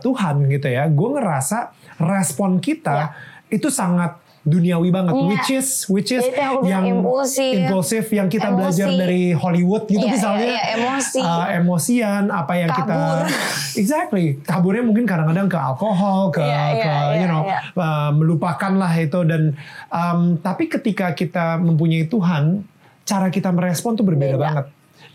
[0.00, 3.12] Tuhan gitu ya, gue ngerasa respon kita
[3.48, 5.28] itu sangat duniawi banget, Iya.
[5.28, 7.52] which is which is Itu yang impulsif.
[7.52, 8.56] impulsif yang kita Emosi.
[8.56, 11.20] belajar dari Hollywood gitu Iya, misalnya, iya, iya, emosi.
[11.20, 13.28] Uh, emosian apa yang kita Kabur.
[13.74, 17.60] exactly kaburnya mungkin kadang-kadang ke alkohol, ke Iya, iya, ke iya, you know iya.
[17.76, 19.52] uh, melupakan lah itu dan
[19.90, 22.64] um, tapi ketika kita mempunyai Tuhan,
[23.04, 24.44] cara kita merespon tuh berbeda Beda.
[24.48, 24.66] banget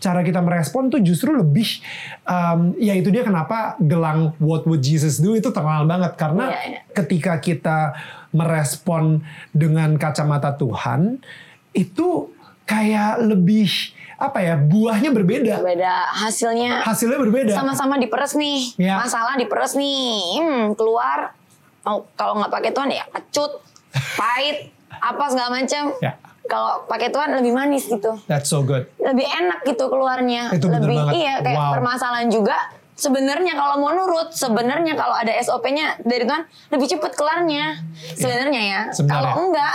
[0.04, 1.80] cara kita merespon tuh justru lebih
[2.28, 6.60] um, ya itu dia kenapa gelang what would Jesus do itu terkenal banget karena Iya,
[6.68, 6.80] iya.
[6.92, 7.96] ketika kita
[8.36, 9.24] merespon
[9.56, 11.24] dengan kacamata Tuhan
[11.72, 12.28] itu
[12.68, 18.76] kayak lebih apa ya buahnya berbeda Beda hasilnya hasilnya berbeda sama-sama diperes nih.
[18.76, 18.94] Iya.
[19.00, 20.38] Masalah diperes nih.
[20.38, 21.32] Hmm, keluar
[21.88, 23.52] oh, kalau nggak pakai Tuhan ya kecut,
[24.16, 25.92] pahit, apa segala macam.
[26.00, 26.12] Ya.
[26.44, 28.20] Kalau pakai Tuhan lebih manis gitu.
[28.24, 30.48] that's so good Lebih enak gitu keluarnya.
[30.50, 31.12] Itu bener lebih banget.
[31.14, 31.72] iya kayak Wow.
[31.74, 32.56] permasalahan juga
[32.94, 37.82] Sebenarnya kalau mau nurut, sebenarnya kalau ada SOP-nya dari Tuhan lebih cepet kelarnya.
[38.14, 38.80] Sebenarnya ya.
[38.88, 39.18] Sebenarnya.
[39.18, 39.74] Kalau enggak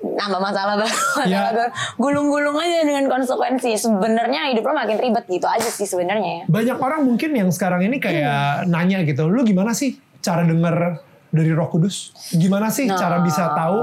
[0.00, 1.50] nambah masalah baru, masalah Ya.
[1.50, 1.70] baru.
[1.96, 3.74] gulung-gulung aja dengan konsekuensi.
[3.74, 6.44] Sebenarnya hidup lo makin ribet gitu aja sih sebenarnya ya.
[6.46, 8.70] banyak orang mungkin yang sekarang ini kayak Hmm.
[8.70, 12.94] nanya gitu lu gimana sih cara denger dari Roh Kudus gimana sih Nah.
[12.94, 13.78] cara bisa tahu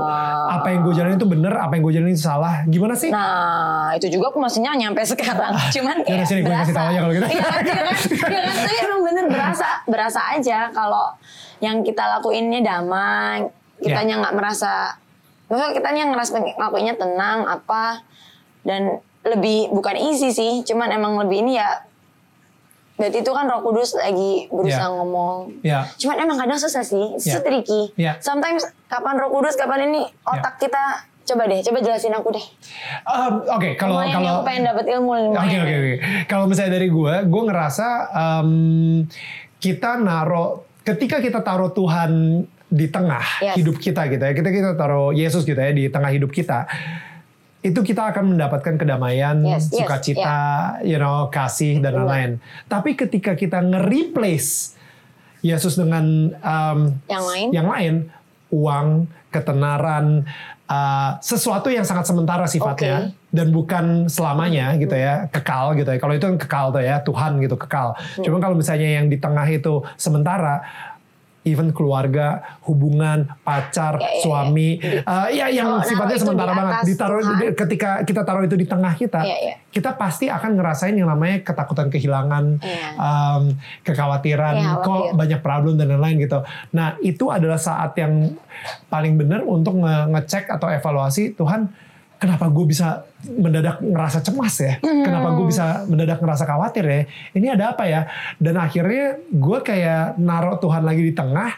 [0.48, 3.92] apa yang gue jalanin itu bener apa yang gue jalanin itu salah gimana sih Nah,
[3.94, 5.52] itu juga aku masih nyanyi sampai sekarang.
[5.72, 6.62] Cuman Yaudah, kayak sini gue berasa.
[6.62, 7.26] kasih tahu aja kalau gitu.
[7.28, 8.42] Iya kan, iya kan, iya kan.
[8.60, 11.06] Tapi emang bener berasa, berasa aja kalau
[11.58, 13.48] yang kita lakuinnya damai,
[13.80, 14.22] kitanya Ya.
[14.22, 14.74] nggak merasa,
[15.48, 18.04] maksudnya kitanya ngerasa ngelakuinnya tenang apa
[18.62, 21.87] dan lebih bukan easy sih, cuman emang lebih ini ya.
[22.98, 24.92] Berarti itu kan Roh Kudus lagi berusaha Ya.
[24.92, 25.36] ngomong.
[25.62, 27.32] ya Cuman emang kadang susah sih, Ya.
[27.32, 27.42] yeah.
[27.42, 27.82] tricky.
[27.94, 28.14] Ya.
[28.20, 30.82] Sometimes kapan Roh Kudus, kapan ini otak kita
[31.24, 32.46] coba deh, coba jelasin aku deh.
[33.04, 35.38] Um, oke kalau Lumayan nih, kalau aku pengen dapat ilmu lumayan.
[35.38, 35.94] Oke oke oke.
[36.26, 38.52] Kalau misalnya dari gue, gue ngerasa um,
[39.58, 40.46] kita naro
[40.82, 42.12] ketika kita taruh Tuhan
[42.68, 43.56] di tengah Yes.
[43.56, 46.64] hidup kita gitu ya, kita kita taruh Yesus gitu ya di tengah hidup kita,
[47.66, 50.38] itu kita akan mendapatkan kedamaian, Yes, yes, sukacita,
[50.86, 52.32] you know, kasih dan lain-lain.
[52.70, 54.78] Tapi ketika kita nge-replace
[55.42, 56.80] Yesus dengan um,
[57.10, 57.48] Yang lain?
[57.54, 57.94] yang lain,
[58.54, 58.88] uang,
[59.34, 60.24] ketenaran,
[60.70, 63.34] uh, sesuatu yang sangat sementara sifatnya Oke.
[63.34, 66.00] dan bukan selamanya gitu ya, kekal gitu ya.
[66.00, 67.98] Kalau itu kan kekal tuh ya, Tuhan gitu kekal.
[67.98, 68.24] Hmm.
[68.24, 70.64] Cuma kalau misalnya yang di tengah itu sementara,
[71.44, 74.20] even keluarga, hubungan, pacar, Ya, ya, ya.
[74.20, 76.76] suami, eh, ya yang Kalau sifatnya sementara di banget.
[76.86, 77.38] Ditaruh Tuhan.
[77.38, 79.56] di- ketika kita taruh itu di tengah kita, Ya, ya.
[79.70, 82.88] kita pasti akan ngerasain yang namanya ketakutan kehilangan, Iya.
[82.94, 83.44] em,
[83.82, 86.44] kekhawatiran, Iya, kok banyak problem dan lain-lain gitu.
[86.72, 88.36] Nah itu adalah saat yang
[88.86, 91.87] paling benar untuk nge- ngecek atau evaluasi Tuhan.
[92.18, 94.82] Kenapa gue bisa mendadak ngerasa cemas ya?
[94.82, 97.02] Kenapa gue bisa mendadak ngerasa khawatir ya?
[97.38, 98.10] Ini ada apa ya?
[98.42, 101.54] Dan akhirnya gue kayak naruh Tuhan lagi di tengah.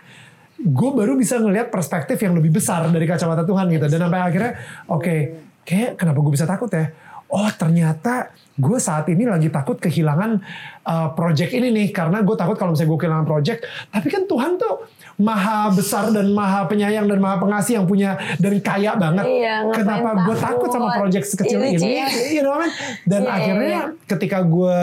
[0.60, 3.88] Gue baru bisa ngelihat perspektif yang lebih besar dari kacamata Tuhan gitu.
[3.88, 4.54] Dan sampai akhirnya,
[4.92, 5.16] oke,
[5.64, 6.92] kayak kenapa gue bisa takut ya?
[7.30, 10.42] Oh ternyata gue saat ini lagi takut kehilangan
[10.84, 14.60] uh, project ini nih karena gue takut kalau misalnya gue kehilangan project tapi kan Tuhan
[14.60, 14.90] tuh
[15.20, 19.28] maha besar dan maha penyayang dan maha pengasih yang punya dan kaya banget.
[19.28, 20.70] Iya, kenapa gue takut?
[20.72, 21.80] sama project sekecil Iya, ini?
[21.84, 22.40] Cie.
[22.40, 22.72] you know mean?
[23.04, 23.84] dan Iya, iya, akhirnya iya.
[24.08, 24.80] ketika gue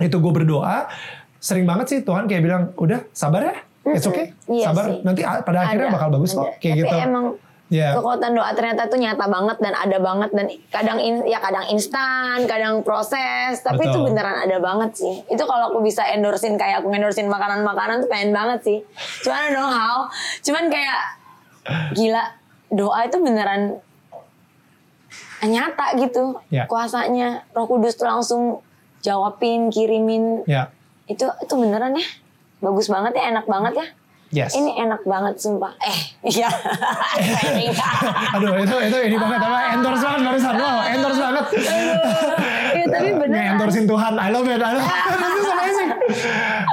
[0.00, 0.88] itu gue berdoa
[1.38, 3.54] sering banget sih Tuhan kayak bilang udah sabar ya.
[3.88, 4.32] It's okay.
[4.48, 4.84] Iya sabar.
[4.88, 4.96] sih.
[5.04, 6.48] nanti pada akhirnya Ada, bakal bagus kok.
[6.58, 6.96] Kayak Tapi gitu.
[7.04, 7.26] emang
[7.68, 7.92] Ya.
[7.92, 12.48] kekuatan doa ternyata tuh nyata banget dan ada banget dan kadang in- ya kadang instan,
[12.48, 14.08] kadang proses, tapi itu Betul.
[14.08, 15.20] beneran ada banget sih.
[15.28, 18.78] Itu kalau aku bisa endorsein kayak aku endorsein makanan-makanan tuh pengen banget sih.
[19.20, 20.08] Cuman I don't know how.
[20.40, 21.00] Cuman kayak
[21.92, 22.24] gila
[22.70, 23.76] doa itu beneran
[25.40, 26.64] nyata gitu Ya.
[26.64, 27.44] kuasanya.
[27.52, 28.64] Roh Kudus tuh langsung
[29.00, 30.42] jawabin, kirimin.
[30.44, 30.72] ya
[31.04, 32.06] Itu itu beneran ya.
[32.58, 33.86] Bagus banget ya, enak banget ya.
[34.30, 35.72] Yes Ini enak banget sumpah.
[35.80, 35.98] Eh,
[36.28, 36.48] iya.
[38.34, 41.46] Aduh itu itu ini banget apa endorse banget barusan wow endorse banget.
[42.68, 43.32] Iya, tapi beneran.
[43.32, 44.96] Nge-endorsein Tuhan, I love it, I love it.
[45.18, 45.88] This is amazing.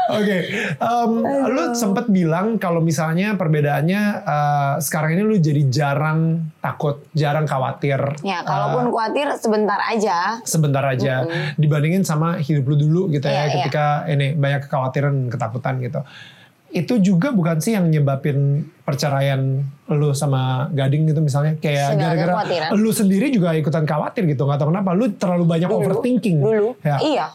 [0.08, 0.38] Oke,
[0.78, 1.12] em,
[1.47, 6.20] lu sempet bilang kalau misalnya perbedaannya eh, sekarang ini lu jadi jarang
[6.60, 7.99] takut, jarang khawatir.
[8.22, 10.39] Ya, Eh, kalaupun khawatir sebentar aja.
[10.45, 11.24] sebentar aja
[11.56, 13.53] dibandingin sama hidup lu dulu gitu ya Iya, iya.
[13.58, 16.01] ketika ini banyak kekhawatiran ketakutan gitu
[16.76, 22.92] itu juga bukan sih yang nyebabin perceraian lu sama Gading gitu misalnya kayak gara-gara lu
[22.92, 26.70] sendiri juga ikutan khawatir gitu nggak tahu kenapa lu terlalu banyak Dulu, overthinking Dulu.
[26.84, 27.00] ya.
[27.00, 27.26] Iya.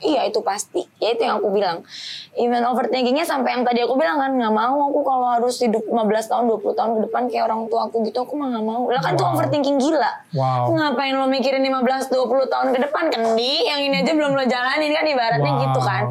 [0.00, 0.80] Iya itu pasti.
[0.96, 1.84] Ya itu yang aku bilang.
[2.32, 6.00] Even overthinkingnya sampai yang tadi aku bilang kan nggak mau aku kalau harus hidup 15
[6.26, 8.88] tahun 20 tahun ke depan kayak orang tua aku gitu aku mah nggak mau.
[8.88, 9.32] Lah kan itu Wow.
[9.34, 10.12] overthinking gila.
[10.32, 10.72] Wow.
[10.72, 12.16] Ngapain lo mikirin 15 20
[12.48, 15.62] tahun ke depan kan di yang ini aja belum lo jalanin kan ibaratnya Wow.
[15.62, 16.04] gitu kan.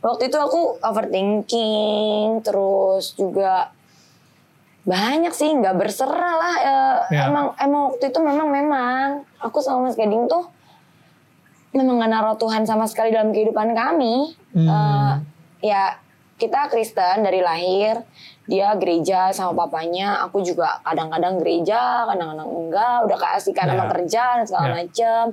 [0.00, 3.68] Waktu itu aku overthinking terus juga
[4.82, 7.26] banyak sih nggak berserah lah eh, Ya.
[7.26, 9.06] emang emang waktu itu memang memang
[9.36, 10.46] aku sama Mas Gading tuh
[11.76, 14.32] memang gak naruh Tuhan sama sekali dalam kehidupan kami.
[14.56, 14.68] Hmm.
[14.68, 15.12] Eh,
[15.68, 16.00] ya
[16.36, 18.00] kita Kristen dari lahir,
[18.44, 23.90] dia gereja sama papanya, aku juga kadang-kadang gereja, kadang-kadang enggak, udah keasikan sama Ya.
[23.92, 24.74] kerja dan segala Ya.
[24.80, 25.24] macem.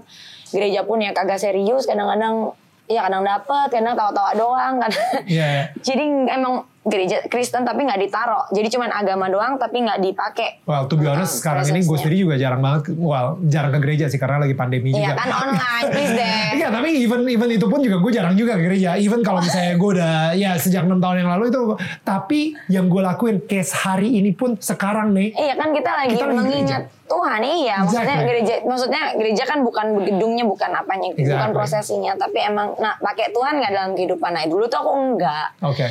[0.50, 2.56] Gereja pun ya kagak serius, kadang-kadang
[2.88, 4.92] ya kadang dapet, kadang tawa-tawa doang kan.
[5.28, 5.64] Iya, iya.
[5.88, 8.44] Jadi emang gereja Kristen tapi nggak ditaruh.
[8.52, 10.50] Jadi cuman agama doang tapi nggak dipakai.
[10.68, 14.06] Well, to be honest, sekarang ini gue sendiri juga jarang banget, well, jarang ke gereja
[14.12, 15.14] sih karena lagi pandemi Iya juga.
[15.16, 16.60] kan online, please deh.
[16.60, 19.00] Iya tapi even even itu pun juga gue jarang juga ke gereja.
[19.00, 21.62] Even kalau misalnya gue udah ya sejak enam tahun yang lalu itu.
[22.04, 25.32] Tapi yang gue lakuin case hari ini pun sekarang nih.
[25.34, 28.28] Iya kan kita lagi Kita lagi mengingat Tuhan iya maksudnya Exactly.
[28.32, 31.54] gereja maksudnya gereja kan bukan gedungnya bukan apanya bukan Exactly.
[31.54, 35.88] prosesinya tapi emang nah pakai Tuhan nggak dalam kehidupan nah dulu tuh aku enggak Oke.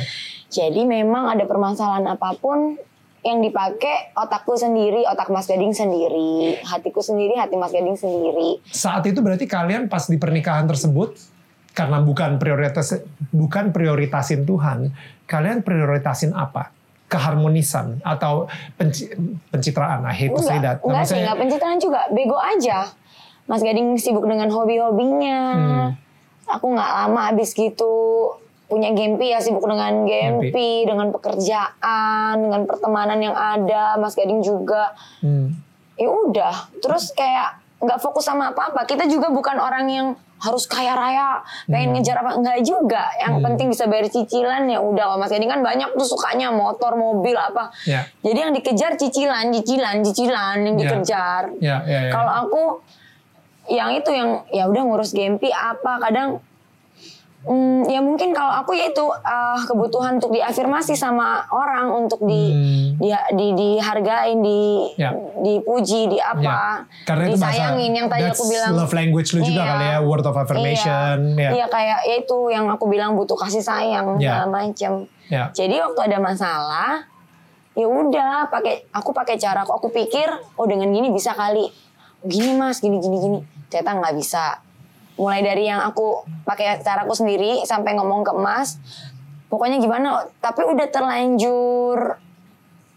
[0.53, 2.77] Jadi memang ada permasalahan apa pun
[3.19, 9.03] yang dipakai otakku sendiri otak Mas Gading sendiri hatiku sendiri hati Mas Gading sendiri Saat
[9.03, 11.15] itu berarti kalian pas di pernikahan tersebut
[11.71, 14.93] karena bukan prioritas bukan prioritasin Tuhan,
[15.25, 16.69] kalian prioritasin apa?
[17.07, 19.09] Keharmonisan atau penci-
[19.47, 20.03] pencitraan?
[20.03, 20.81] I hate to say that.
[20.81, 22.91] enggak sih saya- enggak pencitraan juga bego aja
[23.43, 25.87] Mas Gading sibuk dengan hobi-hobinya Hmm.
[26.45, 27.93] aku nggak lama habis gitu
[28.73, 34.97] punya Gempi ya sibuk dengan Gempi, dengan pekerjaan dengan pertemanan yang ada Mas Gading juga.
[35.21, 35.53] Hmm.
[35.93, 38.81] ya udah terus kayak nggak fokus sama apa-apa.
[38.83, 40.07] Kita juga bukan orang yang
[40.41, 43.13] harus kaya raya pengen ngejar apa enggak juga.
[43.15, 45.15] Yang penting bisa bayar cicilan ya udah.
[45.15, 47.69] Mas Gading kan banyak tuh sukanya motor mobil apa.
[47.85, 48.09] Ya.
[48.25, 50.81] jadi yang dikejar cicilan cicilan cicilan yang Ya.
[50.81, 51.43] dikejar.
[51.61, 52.11] Ya, ya, ya.
[52.11, 52.63] kalau aku
[53.69, 56.41] yang itu yang ya udah ngurus Gempi apa kadang
[57.43, 62.43] Hmm, ya mungkin kalau aku ya itu eh, kebutuhan untuk diafirmasi sama orang untuk di,
[62.47, 62.87] Hmm.
[62.95, 64.61] di, di dihargain, di
[64.95, 65.11] Ya.
[65.37, 66.87] dipuji, di apa, Ya.
[67.03, 68.71] Karena itu bahasa disayangin yang tadi aku bilang.
[68.73, 69.69] love language lu juga Iya.
[69.69, 71.15] kali ya, word of affirmation.
[71.35, 71.49] Iya, Ya.
[71.51, 74.39] Iya, kayak ya itu yang aku bilang butuh kasih sayang Ya.
[74.39, 74.91] segala macem.
[75.27, 75.51] Ya.
[75.51, 76.91] Jadi waktu ada masalah,
[77.73, 81.67] ya udah pakai aku pakai cara aku, aku pikir oh dengan gini bisa kali.
[82.21, 83.39] Gini mas, gini gini gini.
[83.67, 84.63] Ternyata nggak bisa.
[85.13, 88.81] Mulai dari yang aku pakai caraku sendiri sampai ngomong ke Mas,
[89.47, 92.17] pokoknya gimana tapi udah terlanjur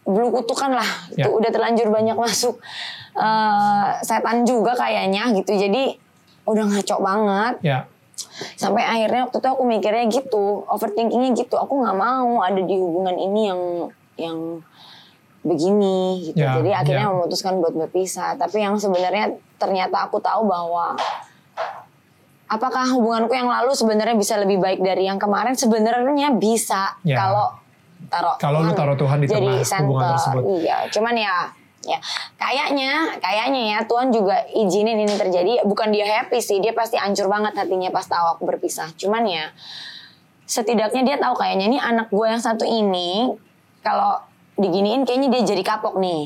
[0.03, 0.91] bulu kutukan lah.
[1.11, 1.35] Itu Ya.
[1.35, 2.57] udah terlanjur banyak masuk
[3.17, 5.53] eh, setan juga kayaknya gitu.
[5.53, 5.97] Jadi
[6.45, 7.55] udah ngaco banget.
[7.63, 7.81] Ya.
[8.57, 11.57] sampai akhirnya waktu itu aku mikirnya gitu overthinkingnya gitu.
[11.57, 13.61] Aku nggak mau ada di hubungan ini yang
[14.17, 14.39] yang
[15.41, 16.41] begini gitu.
[16.41, 17.13] Ya, jadi akhirnya ya.
[17.13, 18.35] memutuskan buat berpisah.
[18.35, 20.97] Tapi yang sebenarnya ternyata aku tahu bahwa
[22.47, 27.19] apakah hubunganku yang lalu sebenarnya bisa lebih baik dari yang kemarin sebenarnya bisa Ya.
[27.19, 27.59] kalau
[28.07, 30.15] taruh Kalau lu taruh Tuhan di jadi tengah hubungan center.
[30.15, 30.43] tersebut.
[30.61, 31.35] iya cuman ya
[31.83, 31.99] ya
[32.35, 37.27] kayaknya kayaknya ya Tuhan juga izinin ini terjadi bukan dia happy sih dia pasti hancur
[37.27, 39.45] banget hatinya pas tahu aku berpisah cuman ya
[40.45, 43.35] setidaknya dia tahu kayaknya ini anak gue yang satu ini
[43.83, 44.19] kalau
[44.57, 46.25] diginiin kayaknya dia jadi kapok nih.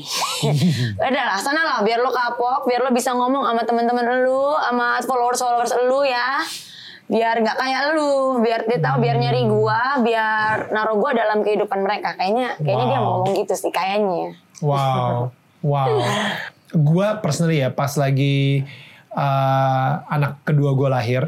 [1.11, 5.03] Udah lah, sana lah biar lo kapok, biar lo bisa ngomong sama teman-teman lu, sama
[5.03, 6.39] followers-followers lu ya.
[7.11, 11.83] Biar nggak kayak lu, biar dia tahu biar nyari gua, biar naruh gua dalam kehidupan
[11.83, 12.15] mereka.
[12.15, 13.03] Kayaknya kayaknya dia Wow.
[13.03, 14.39] mau ngomong gitu sih kayaknya.
[14.63, 15.91] Wow, wow.
[16.71, 18.63] Gua personally ya pas lagi
[19.11, 21.23] uh, anak kedua gue lahir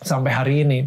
[0.00, 0.78] sampai hari ini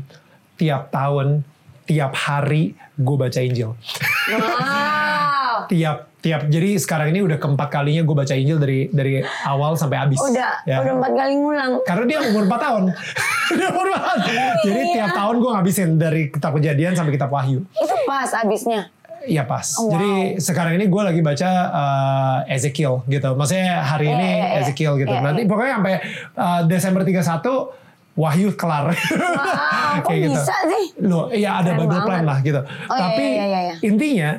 [0.57, 1.45] tiap tahun
[1.85, 3.73] tiap hari gue baca Injil.
[4.29, 5.65] Wow.
[5.67, 9.13] tiap tiap jadi sekarang ini udah keempat kalinya gue baca Injil dari dari
[9.43, 10.19] awal sampai habis.
[10.19, 10.83] Udah, Ya.
[10.83, 11.71] udah empat kali ngulang.
[11.83, 12.83] Karena dia umur 4 tahun.
[13.57, 14.19] dia umur 4 tahun.
[14.61, 14.93] Jadi Iya.
[14.93, 17.63] tiap tahun gue ngabisin dari kitab kejadian sampai kitab wahyu.
[17.71, 18.91] Itu pas abisnya.
[19.19, 19.67] Iya pas.
[19.75, 19.91] Oh, wow.
[19.93, 23.35] Jadi sekarang ini gue lagi baca uh, Ezekiel gitu.
[23.35, 24.59] Maksudnya hari Iya, ini iya, iya.
[24.63, 25.11] Ezekiel gitu.
[25.11, 25.49] Iya, Nanti iya.
[25.51, 25.93] pokoknya sampai
[26.35, 28.91] uh, Desember 31 Wahyu kelar.
[28.93, 30.85] Wow, kok bisa sih?
[31.01, 32.61] Loh, iya ada Keren Bible plan lah gitu.
[32.61, 33.75] Oh, iya, Tapi iya, iya, iya.
[33.85, 34.31] intinya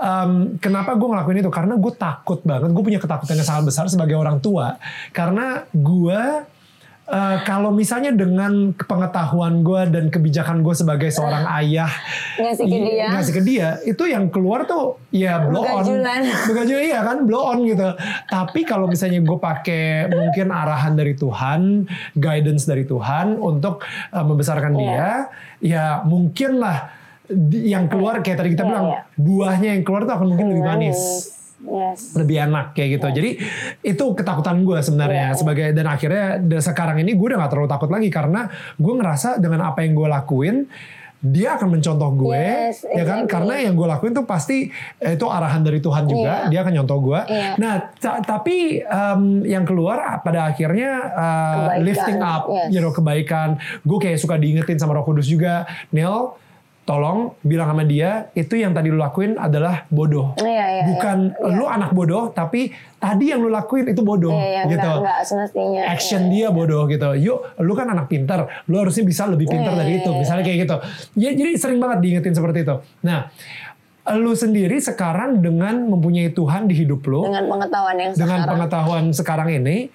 [0.00, 1.52] um, kenapa gue ngelakuin itu?
[1.52, 2.70] Karena gue takut banget.
[2.72, 4.80] Gue punya ketakutan yang sangat besar sebagai orang tua.
[5.12, 6.20] Karena gue
[7.06, 11.90] uh, kalau misalnya dengan pengetahuan gue dan kebijakan gue sebagai seorang ayah
[12.36, 13.06] Ngasih ke i- dia.
[13.08, 16.20] ngasih ke dia itu yang keluar tuh ya blow on Begajulan.
[16.48, 17.88] begajulan iya kan blow on gitu
[18.26, 24.72] tapi kalau misalnya gue pakai mungkin arahan dari Tuhan guidance dari Tuhan untuk uh, membesarkan
[24.72, 24.78] Iya.
[24.78, 25.08] dia
[25.58, 26.92] ya mungkin lah
[27.50, 29.00] yang keluar kayak tadi kita Iya, bilang iya.
[29.16, 30.98] buahnya yang keluar tuh akan mungkin lebih manis
[31.66, 32.14] Yes.
[32.14, 33.06] lebih enak kayak gitu.
[33.12, 33.30] Jadi
[33.82, 35.36] itu ketakutan gue sebenarnya Iya.
[35.36, 39.36] sebagai dan akhirnya da- sekarang ini gue udah gak terlalu takut lagi karena gue ngerasa
[39.36, 40.56] dengan apa yang gue lakuin
[41.18, 43.32] dia akan mencontoh gue Yes, ya kan exactly.
[43.32, 44.68] karena yang gue lakuin tuh pasti
[45.00, 46.48] eh, itu arahan dari Tuhan juga Iya.
[46.48, 47.20] dia akan nyontoh gue.
[47.26, 47.50] Iya.
[47.56, 52.68] Nah ta- tapi em, yang keluar pada akhirnya uh, Kebaikan, lifting up yes.
[52.68, 53.48] you know, kebaikan.
[53.80, 56.36] Gue kayak suka diingetin sama Roh Kudus juga, Neil
[56.86, 60.38] tolong bilang sama dia itu yang tadi lu lakuin adalah bodoh.
[60.38, 61.50] Iya, iya, bukan iya.
[61.50, 64.90] lu anak bodoh tapi tadi yang lu lakuin itu bodoh Iya, iya, gitu.
[65.02, 67.10] enggak, enggak action dia bodoh gitu.
[67.18, 70.10] Yuk lu kan anak pintar lu harusnya bisa lebih pintar Iya, dari iya, itu.
[70.14, 70.18] iya.
[70.22, 70.76] misalnya kayak gitu.
[71.18, 72.74] Ya jadi sering banget diingetin seperti itu.
[73.02, 73.34] Nah
[74.14, 78.50] lu sendiri sekarang dengan mempunyai Tuhan di hidup lu Dengan pengetahuan yang dengan sekarang.
[78.54, 79.90] pengetahuan sekarang ini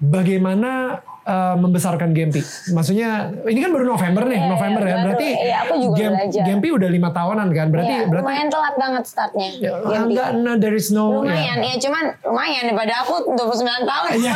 [0.00, 2.40] bagaimana uh, membesarkan Gempi?
[2.70, 3.08] Maksudnya
[3.44, 4.94] ini kan baru November nih, Iya, November iya, ya.
[4.94, 5.04] baru.
[5.04, 6.44] Berarti Iya, aku juga Gem- belajar.
[6.44, 7.66] Gempi udah lima tahunan kan?
[7.68, 9.48] Berarti Iya, berarti lumayan telat banget startnya.
[9.52, 10.12] ya, Gempi.
[10.12, 11.04] enggak, no, there is no.
[11.18, 11.68] lumayan, ya.
[11.68, 13.42] ya cuman lumayan daripada aku 29
[13.84, 14.08] tahun.
[14.16, 14.34] Iya,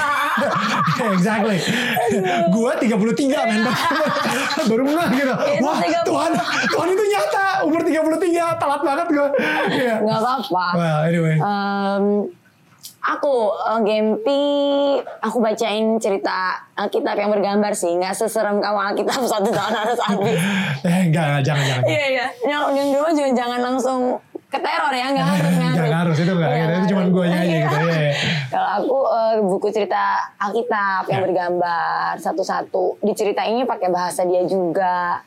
[1.15, 1.59] exactly.
[2.51, 2.99] Gua 33
[3.47, 3.63] men,
[4.71, 5.31] baru mulai gitu.
[5.31, 6.05] Iya, Wah, 30.
[6.05, 6.31] Tuhan,
[6.69, 7.47] Tuhan itu nyata.
[7.61, 9.29] Umur 33, telat banget gue.
[9.71, 9.95] Iya.
[10.01, 10.65] Gak apa-apa.
[10.75, 11.37] Well, anyway.
[11.37, 12.05] Em,
[13.01, 14.43] aku eh, Gempi,
[15.19, 20.39] aku bacain cerita Alkitab yang bergambar sih, nggak seserem kamu Alkitab satu tahun harus habis.
[20.83, 21.85] Eh, enggak, enggak, jangan, jangan.
[21.85, 24.01] Iya iya, yang yang dulu juga jangan langsung
[24.51, 26.73] ke teror ya, nggak harus nggak harus, itu nggak, gitu.
[26.75, 27.61] itu cuma guanya aja Iya.
[27.63, 28.13] gitu, iya, iya.
[28.53, 30.03] Kalau aku eh, buku cerita
[30.37, 31.25] Alkitab yang Ya.
[31.25, 35.23] bergambar satu-satu, diceritainnya pakai bahasa dia juga.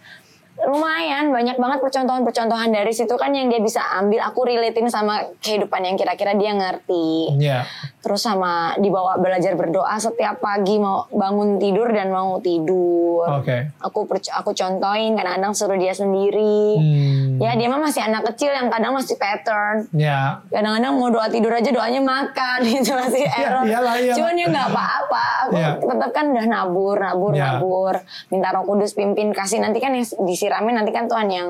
[0.64, 4.24] Lumayan banyak banget percontohan-percontohan dari situ kan yang dia bisa ambil.
[4.32, 7.68] Aku relatein sama kehidupan yang kira-kira dia ngerti Iya.
[8.04, 13.24] Terus sama dibawa belajar berdoa setiap pagi mau bangun tidur dan mau tidur.
[13.34, 13.72] Oke.
[13.80, 16.76] Aku perc- aku contohin kadang-kadang suruh dia sendiri.
[16.76, 17.39] Hmm.
[17.39, 19.88] Ya dia mah masih anak kecil yang kadang masih pattern.
[19.89, 23.64] Ya, Kadang-kadang mau doa tidur aja doanya makan itu masih Iya, error.
[23.64, 24.16] iyalah, iyalah.
[24.16, 25.26] Cuman ya nggak apa-apa.
[25.41, 25.70] Aku Iya.
[25.88, 27.43] tetap kan udah nabur, nabur, Iya.
[27.56, 27.95] nabur.
[28.28, 31.49] Minta Roh Kudus pimpin kasih nanti kan yang disiramin nanti kan Tuhan yang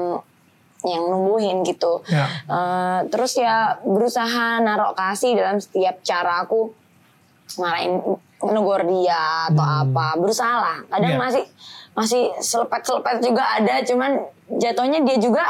[0.84, 2.04] yang numbuhin gitu.
[2.06, 2.28] Ya.
[2.46, 6.76] Eh, terus ya berusaha narok kasih dalam setiap cara aku
[7.56, 8.00] marahin
[8.44, 11.22] negor dia atau apa berusaha lah kadang Iya.
[11.22, 11.44] masih
[11.94, 14.20] masih selepet selepet juga ada cuman
[14.50, 15.44] jatuhnya dia juga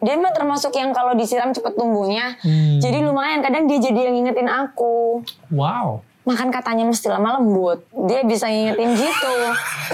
[0.00, 2.80] dia mah termasuk yang kalau disiram cepet tumbuhnya Hmm.
[2.80, 5.22] jadi lumayan kadang dia jadi yang ngingetin aku
[5.52, 6.00] wow.
[6.30, 9.34] Makan katanya mesti lemah lembut dia bisa ngingetin gitu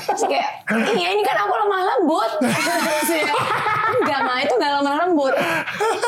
[0.04, 0.50] terus kayak
[0.92, 2.30] iya ini kan aku lemah lembut
[3.16, 3.34] ya,
[4.26, 5.34] lama itu gak lemah lembut.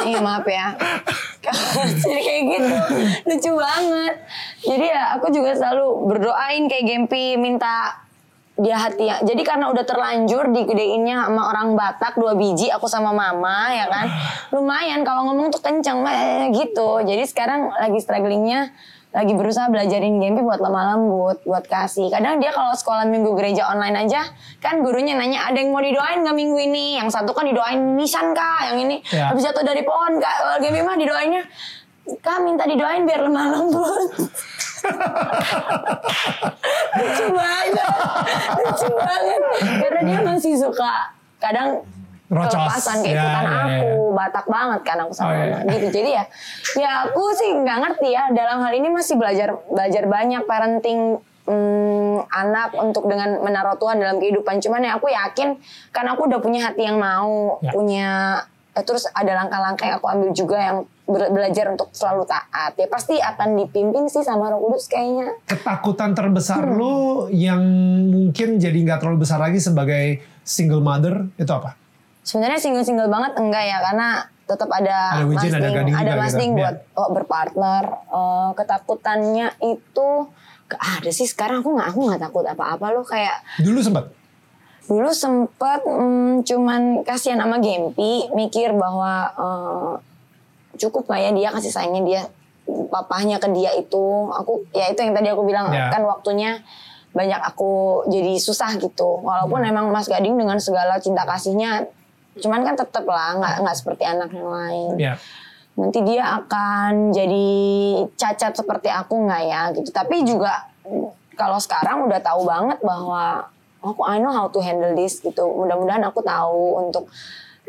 [0.03, 0.67] Iya maaf ya.
[2.03, 2.75] Jadi kayak gitu.
[3.31, 4.15] Lucu banget.
[4.67, 8.05] Jadi ya aku juga selalu berdoain kayak Gempi minta
[8.59, 9.23] dia hati ya.
[9.23, 14.07] Jadi karena udah terlanjur digedeinnya sama orang Batak dua biji aku sama mama ya kan.
[14.51, 17.07] Lumayan kalau ngomong tuh kenceng eh, gitu.
[17.07, 18.75] Jadi sekarang lagi strugglingnya
[19.09, 22.13] lagi berusaha belajarin Gempi buat lemah lembut, buat kasih.
[22.13, 24.21] Kadang dia kalau sekolah minggu gereja online aja,
[24.61, 27.01] kan gurunya nanya ada yang mau didoain nggak minggu ini?
[27.01, 29.33] Yang satu kan didoain nisan kak, yang ini Ya.
[29.33, 30.35] habis jatuh dari pohon kak.
[30.37, 31.41] Kalau Gempi mah didoainnya,
[32.21, 34.13] kak minta didoain biar lemah lembut.
[36.99, 37.93] lucu banget,
[38.61, 39.41] lucu banget.
[39.83, 41.81] Karena dia masih suka kadang.
[42.29, 43.79] Kelepasan kayak Ya, ikutan ya, ya.
[43.81, 45.87] aku, Batak banget kan aku sama Oh, mama gitu.
[45.89, 46.25] Jadi ya,
[46.77, 51.01] ya aku sih nggak ngerti ya dalam hal ini masih belajar belajar banyak parenting
[51.45, 54.61] hmm, anak untuk dengan menaruh Tuhan dalam kehidupan.
[54.61, 55.57] Cuman ya aku yakin
[55.89, 57.73] karena aku udah punya hati yang mau, Ya.
[57.73, 58.09] punya
[58.73, 62.77] eh, terus ada langkah-langkah yang aku ambil juga yang belajar untuk selalu taat.
[62.77, 65.33] Ya pasti akan dipimpin sih sama Roh Kudus kayaknya.
[65.49, 66.77] Ketakutan terbesar Hmm.
[66.77, 66.95] lu
[67.33, 67.65] yang
[68.07, 71.81] mungkin jadi nggak terlalu besar lagi sebagai single mother itu apa?
[72.29, 74.09] Sebenarnya single-single banget enggak ya karena
[74.45, 76.19] tetap ada Ada Wijin, ada ada gitu.
[76.19, 76.59] masding Iya.
[76.59, 77.85] buat oh, berpartner.
[78.07, 80.09] Eh, ketakutannya itu
[80.67, 84.05] gak ada sih sekarang aku nggak aku nggak takut apa-apa loh kayak Dulu sempat.
[84.85, 89.93] dulu sempet mm, cuman kasihan sama Gempi mikir bahwa eh,
[90.79, 92.23] cukup lah ya dia kasih sayangnya dia
[92.87, 95.89] papahnya ke dia itu aku ya itu yang tadi aku bilang Ya.
[95.89, 96.61] kan waktunya
[97.11, 97.69] banyak aku
[98.07, 99.73] jadi susah gitu walaupun Ya.
[99.73, 101.85] emang Mas Gading dengan segala cinta kasihnya
[102.41, 104.91] cuman kan tetep lah nggak nggak seperti anak yang lain.
[104.99, 105.15] Ya.
[105.79, 107.47] nanti dia akan jadi
[108.19, 109.95] cacat seperti aku nggak ya gitu.
[109.95, 110.67] Tapi juga
[111.39, 113.47] kalau sekarang udah tahu banget bahwa
[113.79, 115.47] aku I know how to handle this gitu.
[115.47, 117.07] Mudah-mudahan aku tahu untuk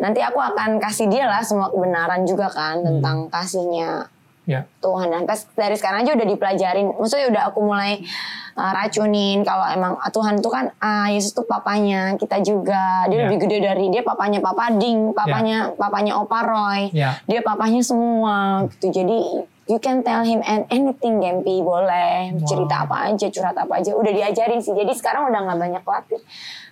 [0.02, 4.10] nanti aku akan kasih dia lah semua kebenaran juga kan tentang kasihnya
[4.50, 4.66] Ya.
[4.82, 6.98] Tuhan dan pas dari sekarang aja udah dipelajarin.
[6.98, 8.02] Maksudnya udah aku mulai
[8.58, 13.06] uh, racunin kalau emang ah, Tuhan tuh kan ah Yesus tuh papanya kita juga.
[13.06, 13.22] Dia Ya.
[13.30, 16.90] lebih gede dari dia papanya Papa Ding papanya papanya Opa Roy.
[16.90, 17.22] Ya.
[17.24, 18.90] dia papanya semua gitu.
[18.90, 22.34] Jadi you can tell him and anything Gempi boleh.
[22.42, 24.74] Cerita apa aja curhat apa aja udah diajarin sih.
[24.74, 26.18] Jadi sekarang udah nggak banyak khawatir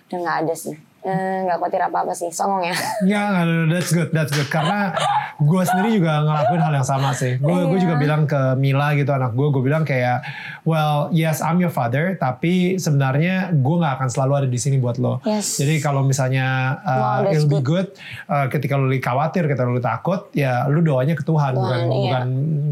[0.08, 0.74] udah nggak ada sih
[1.08, 2.76] Eh, nggak khawatir apa apa sih songong ya
[3.08, 4.48] Nggak, nggak, that's good, that's good.
[4.52, 4.92] Karena
[5.40, 7.40] gue sendiri juga ngelakuin hal yang sama sih.
[7.40, 7.84] Gue gue Iya.
[7.88, 10.20] juga bilang ke Mila gitu anak gue, gue bilang kayak,
[10.68, 15.00] well, yes, I'm your father, tapi sebenarnya gue nggak akan selalu ada di sini buat
[15.00, 15.24] lo.
[15.24, 15.56] Yes.
[15.56, 17.88] Jadi kalau misalnya uh, Wow, it'll be good,
[18.28, 21.88] uh, ketika lo lagi khawatir, ketika lo takut, ya lo doanya ke Tuhan, bukan iya.
[21.88, 22.26] bukan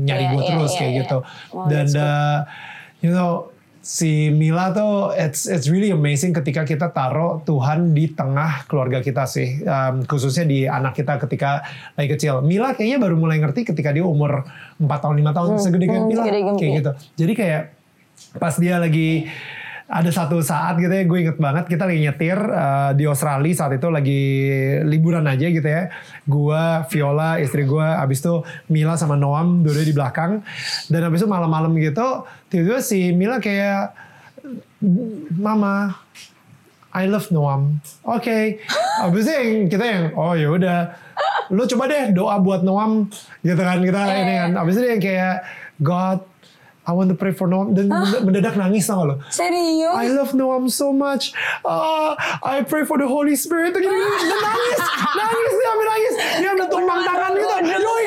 [0.05, 1.01] nyari Iya, gue iya, terus iya, kayak iya.
[1.01, 1.18] gitu.
[1.57, 2.39] Wow, Dan uh,
[3.01, 3.55] you know
[3.87, 9.30] si Mila tuh it's it's really amazing ketika kita taruh Tuhan di tengah keluarga kita
[9.30, 9.62] sih.
[9.62, 11.62] Um, khususnya di anak kita ketika
[11.95, 12.43] lagi kecil.
[12.43, 14.43] Mila kayaknya baru mulai ngerti ketika dia umur
[14.82, 16.22] 4 tahun 5 tahun segede kayak hmm, Mila.
[16.26, 16.91] segede kayak gitu.
[17.14, 17.62] Jadi kayak
[18.43, 19.30] pas dia lagi
[19.87, 23.78] ada satu saat gitu ya gue inget banget kita lagi nyetir uh, di Australia saat
[23.78, 24.22] itu lagi
[24.82, 25.95] liburan aja gitu ya.
[26.26, 30.43] Gue Viola istri gue abis itu Mila sama Noam dua di belakang.
[30.91, 33.95] Dan abis itu malam-malam gitu tiba-tiba si Mila kayak
[35.39, 36.03] Mama
[36.91, 37.78] I love Noam.
[38.03, 38.59] Oke.
[39.07, 40.80] Abis itu yang kita yang oh ya udah.
[41.55, 43.07] Lu coba deh doa buat Noam.
[43.39, 44.51] Gitu kan kita ini kan.
[44.59, 45.47] Abis itu yang kayak
[45.78, 46.36] God
[46.87, 47.91] I want to pray for Noam dan
[48.22, 51.34] mendadak nangis tau gak lo serius I love Noam so much.
[51.61, 53.74] Ah, I pray for the Holy Spirit.
[53.74, 53.91] Gitu, gitu.
[53.91, 54.78] Dan nangis,
[55.12, 56.14] nangis dia sampai nangis.
[56.37, 57.55] Dia ambil tumpang tangan gitu.
[57.66, 58.05] Yoi,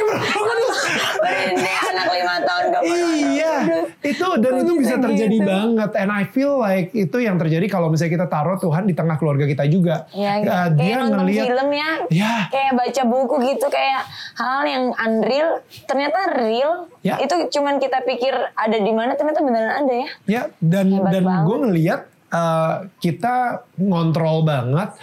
[1.49, 3.53] ini anak lima tahun Iya,
[4.01, 5.47] itu dan itu bisa terjadi gitu?
[5.47, 5.91] banget.
[5.95, 9.43] And I feel like itu yang terjadi kalau misalnya kita taruh Tuhan di tengah keluarga
[9.43, 10.07] kita juga.
[10.11, 12.33] Ya, Ah, kayak nonton film ya, Ya.
[12.49, 14.01] kayak baca buku gitu, kayak
[14.35, 16.87] hal yang unreal, ternyata real.
[16.99, 17.15] Ya.
[17.19, 20.07] Itu cuman kita pikir ada di mana, ternyata beneran ada ya.
[20.25, 23.35] Ya, dan Hebat dan gue ngeliat uh, kita
[23.75, 24.93] ngontrol banget.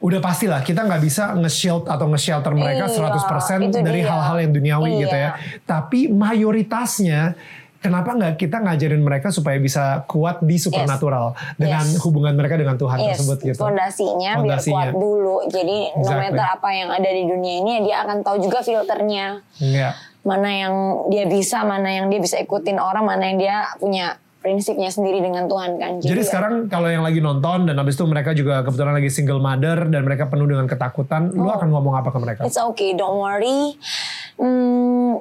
[0.00, 3.12] Udah pastilah kita nggak bisa nge-shield atau nge-shelter mereka Iya,
[3.60, 5.00] 100% itu dari hal-hal yang duniawi Iya.
[5.04, 5.30] gitu ya.
[5.62, 7.36] Tapi mayoritasnya
[7.80, 12.00] kenapa nggak kita ngajarin mereka supaya bisa kuat di supernatural dengan Yes.
[12.00, 13.60] hubungan mereka dengan Tuhan Yes, tersebut gitu.
[13.60, 14.88] fondasinya, Fondasinya.
[14.88, 15.36] biar kuat dulu.
[15.48, 16.20] Jadi no Exactly.
[16.32, 19.26] matter apa yang ada di dunia ini, dia akan tahu juga filternya.
[19.60, 19.90] Iya.
[20.20, 20.74] Mana yang
[21.08, 25.44] dia bisa, mana yang dia bisa ikutin orang, mana yang dia punya prinsipnya sendiri dengan
[25.48, 25.92] Tuhan kan.
[26.00, 29.40] Jadi ya, sekarang kalau yang lagi nonton dan habis itu mereka juga kebetulan lagi single
[29.40, 31.56] mother dan mereka penuh dengan ketakutan, lu Oh.
[31.56, 32.40] akan ngomong apa ke mereka?
[32.48, 33.76] It's okay, don't worry.
[34.40, 35.20] Hmm,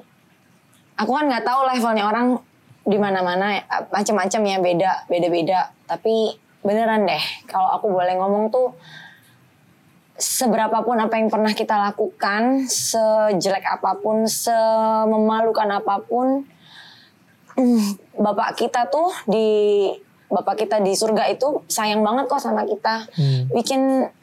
[0.96, 2.28] aku kan nggak tahu levelnya orang
[2.88, 3.60] di mana-mana,
[3.92, 5.60] macam-macam ya beda, beda-beda.
[5.84, 8.72] Tapi beneran deh, kalau aku boleh ngomong tuh
[10.20, 16.44] seberapapun apa yang pernah kita lakukan, sejelek apa pun, sememalukan apa pun,
[17.56, 19.48] mm, bapak kita tuh di
[20.30, 23.10] bapak kita di surga itu sayang banget kok sama kita.
[23.18, 23.50] Hmm.
[23.50, 24.14] We can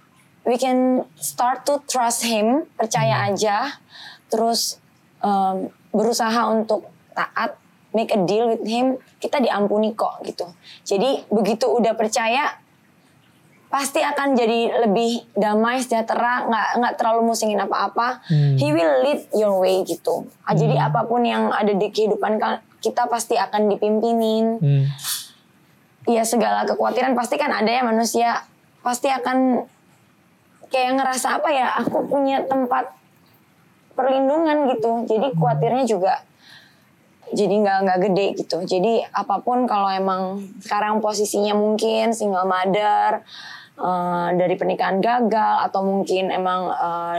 [0.46, 3.82] we can start to trust him, percaya aja,
[4.30, 4.78] terus
[5.18, 7.58] um, berusaha untuk taat,
[7.90, 10.46] make a deal with him, kita diampuni kok gitu.
[10.86, 12.62] Jadi begitu udah percaya,
[13.66, 18.22] pasti akan jadi lebih damai sejahtera nggak nggak terlalu musingin apa-apa.
[18.30, 18.54] Hmm.
[18.56, 20.26] he will lead your way gitu.
[20.46, 22.38] Ah, jadi apa pun yang ada di kehidupan
[22.78, 24.46] kita pasti akan dipimpinin.
[24.62, 24.84] Hmm.
[26.06, 28.46] ya segala kekhawatiran pasti kan ada ya manusia.
[28.86, 29.66] Pasti akan
[30.70, 32.94] kayak ngerasa apa ya aku punya tempat
[33.98, 35.02] perlindungan gitu.
[35.10, 36.22] Jadi khawatirnya juga
[37.34, 38.58] jadi nggak nggak gede gitu.
[38.62, 43.22] Jadi apa pun kalau emang sekarang posisinya mungkin single mother
[43.78, 47.18] eh, dari pernikahan gagal atau mungkin emang eh,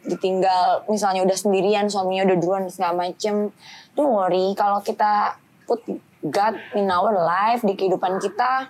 [0.00, 3.50] ditinggal misalnya udah sendirian suaminya udah duluan segala macem
[3.98, 4.54] don't worry.
[4.54, 5.34] Kalau kita
[5.66, 5.82] put
[6.20, 8.68] God in our life di kehidupan kita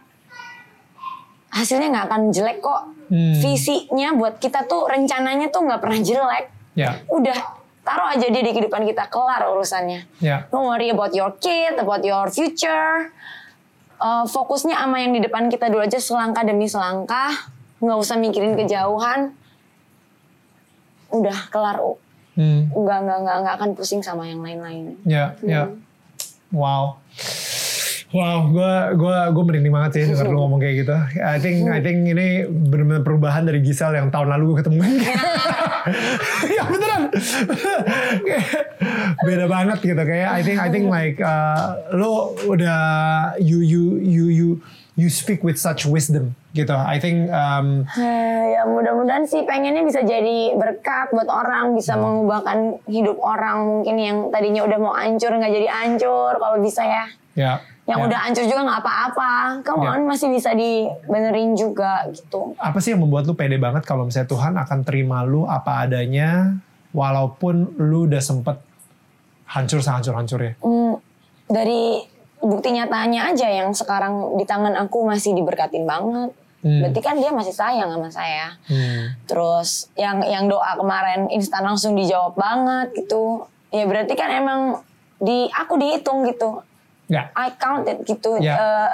[1.50, 2.96] hasilnya nggak akan jelek kok.
[3.10, 3.34] Hmm.
[3.42, 6.46] visinya buat kita tuh rencananya tuh nggak pernah jelek.
[6.78, 7.59] Ya, udah
[7.90, 10.46] taruh aja dia di kehidupan kita kelar urusannya ya.
[10.48, 13.10] don't worry about your kid about your future
[14.00, 17.36] Uh, fokusnya sama yang di depan kita dulu aja selangkah demi selangkah
[17.84, 19.36] nggak usah mikirin kejauhan
[21.12, 21.76] udah kelar
[22.32, 22.72] Hmm.
[22.72, 25.68] nggak nggak nggak nggak akan pusing sama yang lain-lain Ya, ya.
[26.48, 26.96] Wow.
[28.10, 30.96] Wow, gue gua gua merinding banget sih denger lu ngomong kayak gitu.
[31.22, 34.82] I think I think ini benar-benar perubahan dari Gisel yang tahun lalu gue ketemu.
[36.58, 37.02] ya beneran.
[39.22, 42.82] Beda banget gitu kayak I think I think like uh, lo udah
[43.38, 44.48] you you you you
[44.98, 46.74] you speak with such wisdom gitu.
[46.74, 53.22] I think um, ya mudah-mudahan sih pengennya bisa jadi berkat buat orang bisa mengubahkan hidup
[53.22, 57.04] orang mungkin yang tadinya udah mau hancur nggak jadi hancur kalau bisa ya
[57.38, 57.54] ya.
[57.90, 58.06] Yang ya.
[58.06, 59.30] udah hancur juga nggak apa-apa
[59.60, 59.98] come Ya.
[59.98, 64.54] masih bisa dibenerin juga gitu apa sih yang membuat lu pede banget kalau misalnya Tuhan
[64.56, 66.54] akan terima lu apa adanya
[66.90, 68.58] walaupun lu udah sempet
[69.46, 70.54] hancur sehancur-hancurnya.
[70.58, 71.02] Hmm,
[71.44, 72.06] dari
[72.38, 76.30] bukti nyatanya aja yang sekarang di tangan aku masih diberkatin banget
[76.60, 76.76] Hmm.
[76.78, 79.16] berarti kan dia masih sayang sama saya Hmm.
[79.24, 83.48] Terus yang yang doa kemarin instan langsung dijawab banget gitu.
[83.70, 84.60] Ya berarti kan emang
[85.16, 86.60] di aku dihitung gitu.
[87.10, 87.34] Ya.
[87.34, 88.38] I counted gitu.
[88.38, 88.54] Ya.
[88.54, 88.88] Eh,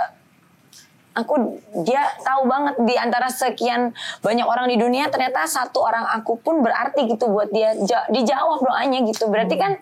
[1.17, 6.37] aku dia tahu banget di antara sekian banyak orang di dunia ternyata satu orang aku
[6.37, 9.27] pun berarti gitu buat dia Ja- dijawab doanya gitu.
[9.27, 9.81] Berarti kan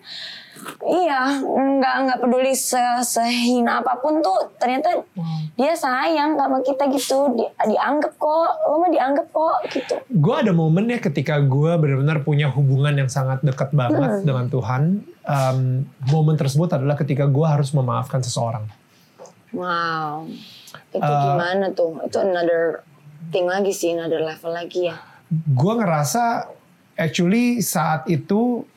[0.87, 5.03] iya nggak nggak peduli se- sehina apa pun tuh ternyata
[5.59, 7.35] dia sayang sama kita gitu.
[7.35, 9.95] Di- dianggap kok, lo mah dianggap kok gitu.
[10.07, 15.03] Gue ada momennya ketika gue benar-benar punya hubungan yang sangat dekat banget dengan Tuhan.
[15.25, 18.69] Um, momen tersebut adalah ketika gue harus memaafkan seseorang.
[19.55, 20.27] Wow.
[20.91, 22.03] Itu Uh, gimana tuh?
[22.03, 22.83] Itu another
[23.31, 24.99] thing lagi sih, another level lagi ya.
[25.31, 26.51] Gue ngerasa
[26.95, 28.67] actually saat itu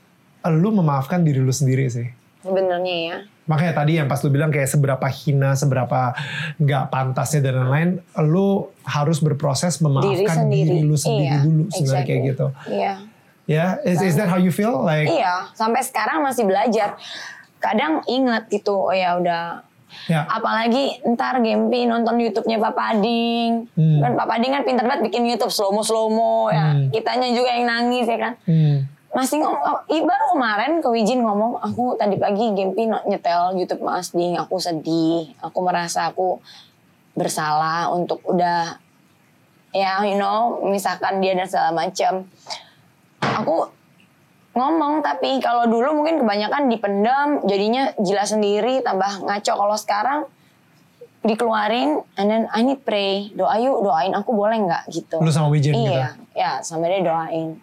[0.49, 2.07] lu memaafkan diri lu sendiri sih.
[2.41, 3.19] Sebenarnya ya.
[3.49, 6.13] Makanya tadi yang pas lu bilang kayak seberapa hina, seberapa
[6.61, 7.91] nggak pantasnya dan lain-lain,
[8.25, 10.87] lu harus berproses Diri memaafkan diri, sendiri.
[10.87, 12.09] lu sendiri Iya, dulu sebenarnya exactly.
[12.09, 12.47] kayak gitu.
[12.69, 12.95] Iya.
[13.49, 14.77] Ya, is, is that how you feel?
[14.85, 17.01] Like, Iya, sampai sekarang masih belajar.
[17.57, 19.65] Kadang inget gitu, oh ya udah
[20.07, 23.69] ya, Apalagi ntar Gempi nonton YouTube-nya Papa Ading.
[23.73, 24.01] Hmm.
[24.05, 26.75] Kan Papa Ading kan pinter banget bikin YouTube slow-mo-slow ya.
[26.75, 26.89] Hmm.
[26.93, 28.33] Kitanya juga yang nangis ya kan.
[28.45, 28.77] hmm,
[29.09, 34.13] Masih ngomong, oh, baru kemarin ke Wijin ngomong, aku tadi pagi Gempi nyetel YouTube Mas
[34.13, 36.39] Ding, aku sedih, aku merasa aku
[37.17, 38.79] bersalah untuk udah
[39.75, 42.29] ya you know misalkan dia dan segala macam.
[43.19, 43.78] Aku
[44.59, 49.53] ngomong tapi kalau dulu mungkin kebanyakan dipendam jadinya gila sendiri tambah ngaco.
[49.55, 50.19] Kalau sekarang
[51.23, 53.31] dikeluarin and then I need pray.
[53.35, 55.23] Doa yuk doain aku boleh nggak gitu.
[55.23, 55.95] Lu sama Wijen gitu?
[55.95, 57.59] iya ya sama dia doain.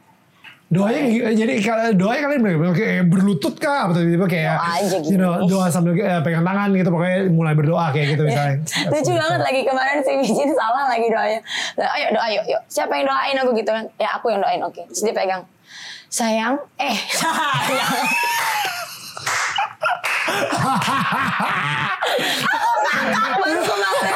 [0.65, 3.85] Doanya jadi kalau doanya kalian kayak berlutut kah?
[3.85, 7.53] Atau tiba-tiba kayak Doa aja you know, doa sambil eh, pegang tangan gitu pokoknya mulai
[7.53, 8.55] berdoa kayak gitu misalnya.
[8.91, 11.39] lucu banget lagi kemarin si Wijin salah lagi doanya.
[11.79, 12.61] Ayo doa yuk yuk.
[12.65, 13.85] Siapa yang doain aku gitu kan?
[14.01, 14.81] Ya aku yang doain oke.
[14.89, 15.45] Terus dia pegang
[16.09, 16.97] sayang eh.
[17.11, 17.91] Sayang
[23.15, 24.15] aku kemarin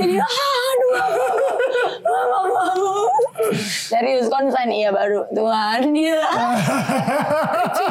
[0.00, 1.10] jadi aduh
[3.64, 6.20] serius konsen iya baru Tuhan dia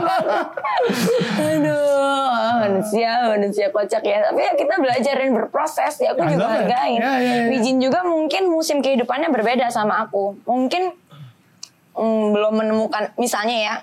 [0.04, 0.48] banget.
[1.40, 2.24] aduh
[2.64, 4.20] manusia manusia kocak ya.
[4.32, 5.94] Tapi ya kita belajar dan berproses.
[6.00, 7.00] Ya aku juga hargain.
[7.00, 7.52] Yeah, yeah, yeah.
[7.52, 10.36] Wijin juga mungkin musim kehidupannya berbeda sama aku.
[10.48, 10.96] Mungkin
[11.98, 13.76] mm, belum menemukan misalnya ya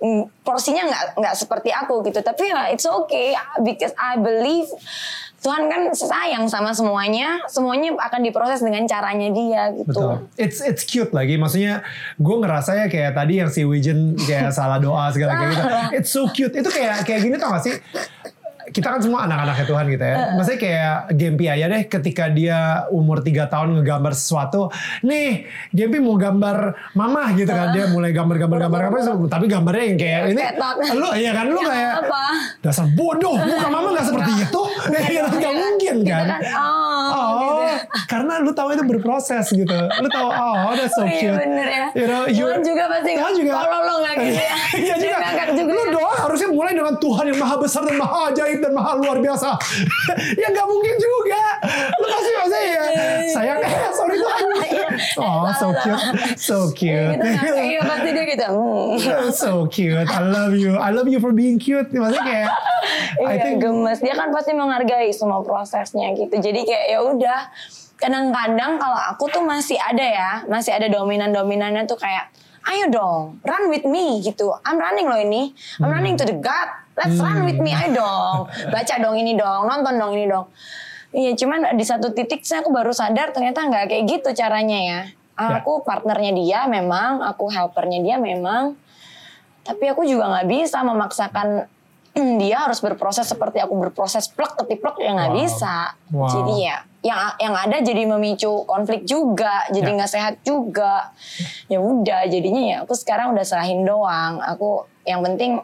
[0.00, 4.68] mm, porsinya nggak nggak seperti aku gitu tapi ya it's okay because I believe
[5.38, 10.14] Tuhan kan sayang sama semuanya semuanya akan diproses dengan caranya dia gitu Betul.
[10.34, 11.38] It's it's cute lagi.
[11.38, 11.86] Maksudnya
[12.18, 15.64] gue ngerasa ya kayak tadi yang si Wijen kayak salah doa segala kayak gitu.
[16.02, 16.54] It's so cute.
[16.58, 17.74] Itu kayak kayak gini tau gak sih?
[18.68, 20.16] Kita kan semua anak-anaknya Tuhan gitu ya.
[20.36, 22.58] Maksudnya kayak Gempi aja deh ketika dia
[22.88, 24.68] umur 3 tahun ngegambar sesuatu.
[25.02, 26.56] Nih, Gempi mau gambar
[26.92, 27.72] mama gitu kan.
[27.72, 30.42] Dia mulai gambar-gambar-gambar gambar, tapi gambarnya yang kayak ini.
[30.42, 30.76] Ketot.
[30.94, 32.22] Lu iya kan lu Ya, kayak apa?
[32.62, 33.36] dasar bodoh.
[33.36, 34.62] Muka mama gak seperti itu.
[35.38, 36.26] Gak, mungkin kan.
[36.26, 37.57] kan oh, Oh,
[38.06, 39.74] karena lu tahu itu berproses gitu.
[39.74, 41.38] Lu tahu, oh, that's so Oh, iya cute.
[41.38, 41.86] bener ya.
[41.92, 43.52] You know, you, Tuhan juga pasti Tuhan juga.
[43.56, 44.54] kalau lo nggak gitu ya.
[44.88, 45.16] Iya juga.
[45.50, 45.90] juga Lu ya.
[45.92, 49.48] doa harusnya mulai dengan Tuhan yang maha besar dan maha ajaib dan maha luar biasa.
[50.42, 51.42] ya nggak mungkin juga.
[51.94, 52.82] Lu pasti maksudnya ya,
[53.28, 54.40] sayang, eh, sorry Tuhan.
[55.22, 56.02] oh, so cute.
[56.36, 57.12] So cute.
[57.14, 58.46] Kita nggak- iya pasti dia gitu.
[58.48, 59.30] Hmm.
[59.30, 60.06] so cute.
[60.06, 60.76] I love you.
[60.76, 61.88] I love you for being cute.
[61.88, 62.50] Maksudnya kayak,
[63.18, 63.98] I Iya think gemes.
[63.98, 66.32] Dia kan pasti menghargai semua prosesnya gitu.
[66.32, 67.40] Jadi kayak ya udah.
[67.98, 72.30] Kadang-kadang kalau aku tuh masih ada ya, masih ada dominan-dominannya tuh kayak,
[72.62, 74.54] ayo dong, run with me gitu.
[74.62, 75.50] I'm running loh ini,
[75.82, 76.68] I'm running to the God.
[76.94, 78.36] Let's run with me, ayo dong.
[78.70, 80.46] Baca dong ini dong, nonton dong ini dong.
[81.10, 85.00] Iya, cuman di satu titik saya aku baru sadar ternyata nggak kayak gitu caranya ya.
[85.34, 88.78] Aku partnernya dia memang, aku helpernya dia memang.
[89.62, 91.66] Tapi aku juga nggak bisa memaksakan
[92.42, 95.38] dia harus berproses seperti aku berproses plek ketiplek ya nggak Wow.
[95.38, 95.76] bisa.
[96.10, 96.26] Wow.
[96.30, 99.94] Jadi ya yang yang ada jadi memicu konflik juga, jadi Ya.
[99.94, 101.14] nggak sehat juga.
[101.66, 104.42] Ya udah, jadinya ya aku sekarang udah serahin doang.
[104.42, 105.62] Aku yang penting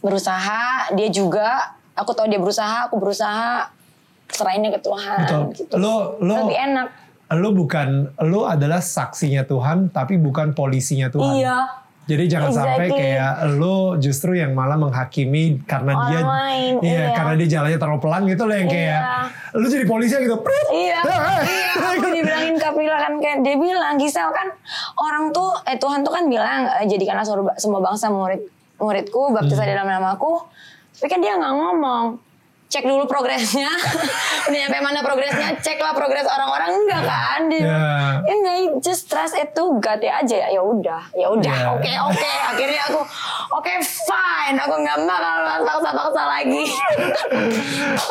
[0.00, 1.74] berusaha, dia juga.
[1.94, 3.70] Aku tahu dia berusaha, aku berusaha.
[4.26, 5.18] Serahinnya ke Tuhan.
[5.22, 5.42] Betul.
[5.54, 5.74] Gitu.
[5.78, 6.88] Lo lo Lebih enak.
[7.34, 7.88] lo bukan
[8.20, 11.38] lo adalah saksinya Tuhan tapi bukan polisinya Tuhan.
[11.38, 11.58] Iya.
[12.04, 13.00] Jadi jangan sampai Exactly.
[13.00, 17.16] kayak lo justru yang malah menghakimi karena Orang dia lain, iya, iya.
[17.16, 19.56] karena dia jalannya terlalu pelan gitu loh yang kayak Iya.
[19.56, 20.36] lo jadi polisi gitu.
[20.36, 20.66] Prit.
[20.68, 21.40] Iya, eh.
[21.42, 21.70] iya.
[21.96, 24.52] Aku dibilangin Kapila kan kayak dia bilang Gisel kan
[24.94, 27.24] orang tuh eh Tuhan tuh kan bilang eh, jadikanlah
[27.56, 28.44] semua bangsa murid
[28.76, 29.64] muridku baptis Hmm.
[29.64, 30.44] dalam namaku.
[30.94, 32.20] Tapi kan dia nggak ngomong.
[32.68, 33.70] Cek dulu progresnya.
[34.48, 35.56] Udah nyampe mana progresnya?
[35.62, 37.40] Ceklah progres orang-orang enggak kan?
[37.46, 37.78] Dia.
[38.24, 40.48] Ya enggak, just trust itu God ya aja ya.
[40.58, 41.54] Ya udah, ya udah.
[41.54, 41.70] Iya.
[41.78, 42.32] Oke, oke.
[42.50, 43.00] Akhirnya aku
[43.56, 44.56] oke fine.
[44.58, 46.64] Aku nggak bakal paksa-paksa lagi.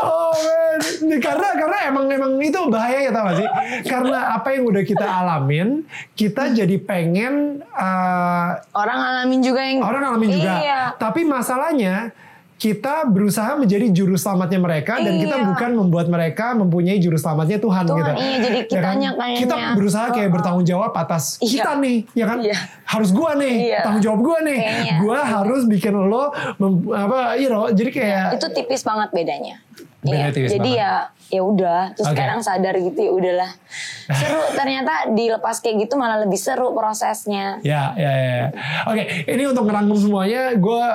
[0.04, 0.80] Oh man,
[1.20, 3.50] karena karena emang emang itu bahaya ya tau gak sih?
[3.88, 5.84] Karena apa yang udah kita alamin,
[6.16, 10.54] kita jadi pengen uh, Orang ngalamin juga yang orang ngalamin juga.
[10.60, 10.82] Iya.
[10.98, 12.12] Tapi masalahnya
[12.56, 15.46] kita berusaha menjadi juru selamatnya mereka dan kita Iya.
[15.46, 18.12] bukan membuat mereka mempunyai juru selamatnya Tuhan, Tuhan, gitu.
[18.16, 18.96] iya, jadi Ya kan?
[18.96, 19.38] kayaknya.
[19.38, 20.34] Kita berusaha kayak Oh, oh.
[20.34, 21.52] bertanggung jawab atas Iya.
[21.60, 22.38] kita nih, ya kan?
[22.40, 22.58] Iya.
[22.84, 23.80] Harus gua nih, Iya.
[23.84, 24.60] tanggung jawab gua nih.
[24.60, 24.94] Kayaknya.
[24.98, 26.24] Gua harus bikin lo
[26.58, 29.56] mem- apa, you know, jadi kayak itu tipis banget bedanya.
[30.04, 30.84] Iya, Jadi banget.
[30.84, 30.94] ya
[31.34, 32.14] ya udah, terus Oke.
[32.14, 33.52] sekarang sadar gitu ya udahlah.
[34.20, 37.58] Seru ternyata dilepas kayak gitu malah lebih seru prosesnya.
[37.66, 38.34] Ya, ya, ya.
[38.38, 38.48] ya.
[38.86, 40.86] Oke, ini untuk ngerangkum semuanya, gue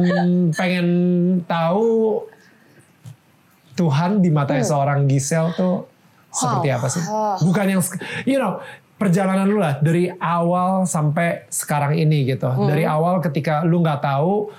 [0.60, 0.88] pengen
[1.48, 2.20] tahu
[3.78, 5.86] Tuhan di mata seorang Gisel tuh
[6.34, 7.02] seperti apa sih?
[7.06, 7.38] Oh.
[7.40, 7.82] Bukan yang,
[8.26, 8.58] you know,
[8.98, 12.50] perjalanan lu lah dari awal sampai sekarang ini gitu.
[12.50, 14.50] Dari awal ketika lu nggak tahu,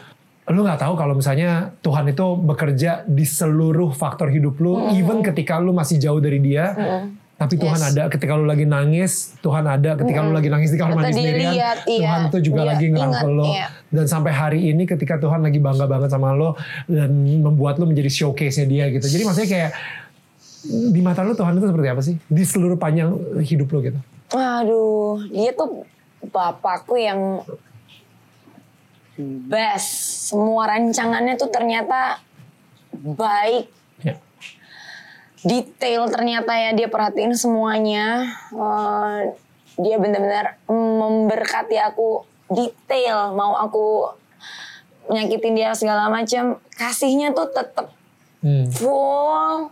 [0.49, 5.61] lu nggak tahu kalau misalnya Tuhan itu bekerja di seluruh faktor hidup lu, even ketika
[5.61, 6.73] lu masih jauh dari Dia.
[7.39, 7.95] Tapi Tuhan Yes.
[7.95, 11.55] ada ketika lu lagi nangis, Tuhan ada ketika lu lagi nangis di kamar mandi sendirian.
[11.55, 11.71] iya.
[11.87, 13.45] Tuhan tuh juga Dia lagi ngerangkul lo.
[13.47, 13.71] iya.
[13.87, 17.07] Dan sampai hari ini ketika Tuhan lagi bangga banget sama lo dan
[17.39, 19.07] membuat lo menjadi showcase-nya dia gitu.
[19.07, 19.71] Jadi maksudnya kayak
[20.67, 22.19] di mata lo Tuhan itu seperti apa sih?
[22.27, 23.99] Di seluruh panjang hidup lo gitu.
[24.35, 25.87] Aduh, dia tuh
[26.27, 27.39] bapakku yang
[29.19, 29.89] best.
[30.31, 32.23] Semua rancangannya tuh ternyata
[32.95, 33.67] baik,
[33.99, 34.15] Ya.
[35.43, 38.31] detail ternyata ya dia perhatiin semuanya.
[38.55, 39.19] Eh,
[39.79, 43.35] dia benar-benar memberkati aku detail.
[43.35, 44.11] Mau aku
[45.09, 47.91] nyakitin dia segala macam, kasihnya tuh tetap
[48.39, 48.67] Hmm.
[48.71, 49.67] full,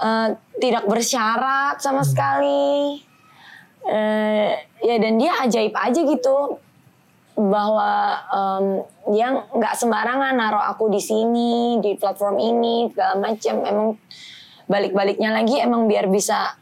[0.00, 3.04] eh, tidak bersyarat sama sekali.
[3.84, 6.56] Eh, ya dan dia ajaib aja gitu
[7.34, 8.66] bahwa em,
[9.10, 13.88] dia nggak sembarangan naruh aku di sini di platform ini segala macam emang
[14.70, 16.54] balik-baliknya lagi emang biar bisa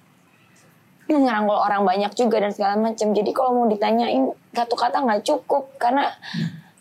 [1.12, 5.76] ngerangkul orang banyak juga dan segala macam jadi kalau mau ditanyain satu kata nggak cukup
[5.76, 6.08] karena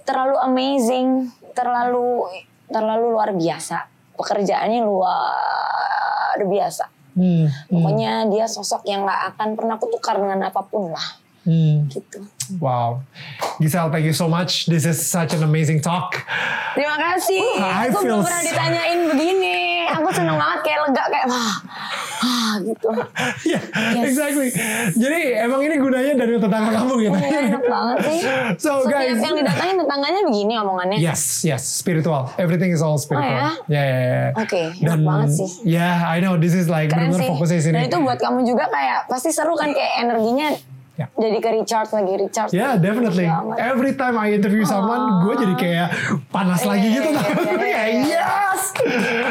[0.07, 2.31] terlalu amazing terlalu
[2.71, 3.85] terlalu luar biasa.
[4.15, 6.85] Pekerjaannya luar biasa.
[7.11, 11.07] Hmm, hmm, Pokoknya dia sosok yang nggak akan pernah kutukar dengan apa pun lah.
[11.43, 11.89] Hmm.
[11.89, 12.19] Gitu.
[12.59, 13.03] Wow.
[13.61, 14.65] Giselle, thank you so much.
[14.67, 16.19] This is such an amazing talk.
[16.75, 17.43] Terima kasih.
[17.59, 19.59] I Aku belum pernah ditanyain begini.
[19.91, 21.55] Aku seneng banget kayak lega kayak wah,
[22.23, 22.89] ah gitu.
[23.51, 23.61] yeah,
[23.91, 24.15] Yes.
[24.15, 24.49] exactly.
[24.95, 27.17] Jadi emang ini gunanya dari tetangga kamu gitu.
[27.19, 28.19] Iya enak banget sih.
[28.59, 29.19] So, Setiap guys.
[29.19, 30.97] yang didatangin tetangganya begini omongannya.
[30.99, 32.31] Yes, yes, spiritual.
[32.35, 33.31] Everything is all spiritual.
[33.31, 33.79] Oh, ya?
[33.79, 34.27] Ya, ya, ya.
[34.39, 35.49] Oke, enak banget sih.
[35.67, 36.35] Yeah, I know.
[36.35, 37.27] This is like sih.
[37.27, 37.75] fokusnya sini.
[37.79, 40.55] Dan itu buat kamu juga kayak pasti seru kan kayak energinya
[40.93, 41.07] Ya.
[41.09, 42.51] jadi ke recharge lagi recharge.
[42.51, 43.25] Yeah, definitely.
[43.25, 43.57] Banget.
[43.65, 45.87] Every time I interview someone, gue jadi kayak
[46.27, 47.09] panas lagi Iya, gitu.
[47.09, 48.21] iya, iya, iya, iya.
[48.21, 48.63] yes.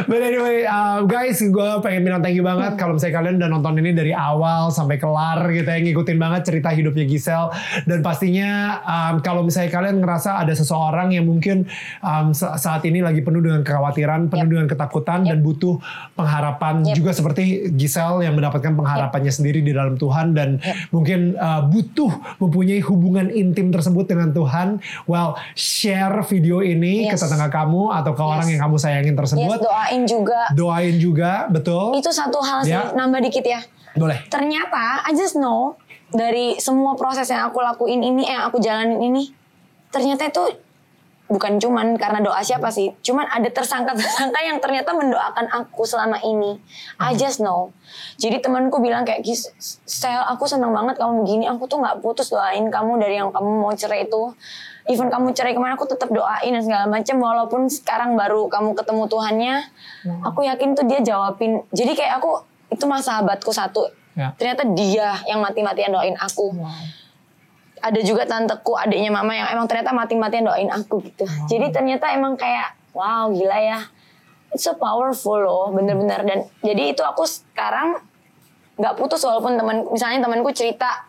[0.02, 2.56] But anyway, uh, guys, gue pengen bilang thank you Hmm.
[2.56, 6.42] banget kalau misalnya kalian udah nonton ini dari awal sampai kelar gitu ya, ngikutin banget
[6.44, 7.52] cerita hidupnya Giselle.
[7.84, 8.50] Dan pastinya
[8.80, 11.68] um, kalau misalnya kalian ngerasa ada seseorang yang mungkin
[12.00, 14.50] um, sa- saat ini lagi penuh dengan kekhawatiran, penuh Yep.
[14.50, 15.76] dengan ketakutan dan butuh
[16.14, 16.94] pengharapan Yep.
[16.96, 20.56] juga seperti Giselle yang mendapatkan pengharapannya sendiri di dalam Tuhan dan
[20.88, 24.78] mungkin uh, butuh mempunyai hubungan intim tersebut dengan Tuhan.
[25.04, 27.26] Well, share video ini ke Yes.
[27.26, 28.52] tetangga kamu atau ke orang Yes.
[28.54, 29.58] yang kamu sayangin Yes, tersebut.
[29.58, 30.40] doain juga.
[30.54, 31.98] Doain juga, betul.
[31.98, 32.94] Itu satu hal sih, Ya.
[32.94, 33.60] nambah dikit ya.
[33.92, 34.22] Boleh.
[34.30, 35.74] Ternyata I just know
[36.10, 39.34] dari semua proses yang aku lakuin ini, eh, yang aku jalanin ini,
[39.88, 40.42] ternyata itu
[41.30, 46.58] bukan cuman karena doa siapa sih, cuman ada tersangka-tersangka yang ternyata mendoakan aku selama ini.
[46.98, 47.70] I just know.
[48.18, 49.22] Jadi temanku bilang kayak,
[49.86, 53.62] Sel, aku senang banget kamu begini, aku tuh nggak putus doain kamu dari yang kamu
[53.62, 54.34] mau cerai itu.
[54.90, 57.16] Even kamu cerai ke mana, aku tetap doain dan segala macam.
[57.22, 59.54] Walaupun sekarang baru kamu ketemu Tuhannya,
[60.26, 61.62] aku yakin tuh dia jawabin.
[61.70, 62.42] Jadi kayak aku
[62.74, 63.86] itu mah sahabatku satu.
[64.18, 64.34] Ya.
[64.34, 66.50] Ternyata dia yang mati-matian doain aku
[67.80, 71.24] ada juga tanteku adiknya mama yang emang ternyata mati-matian doain aku gitu.
[71.48, 73.80] Jadi ternyata emang kayak wow gila ya.
[74.52, 76.20] It's so powerful loh bener-bener.
[76.26, 78.00] Dan jadi itu aku sekarang
[78.76, 81.04] nggak putus walaupun teman misalnya temanku cerita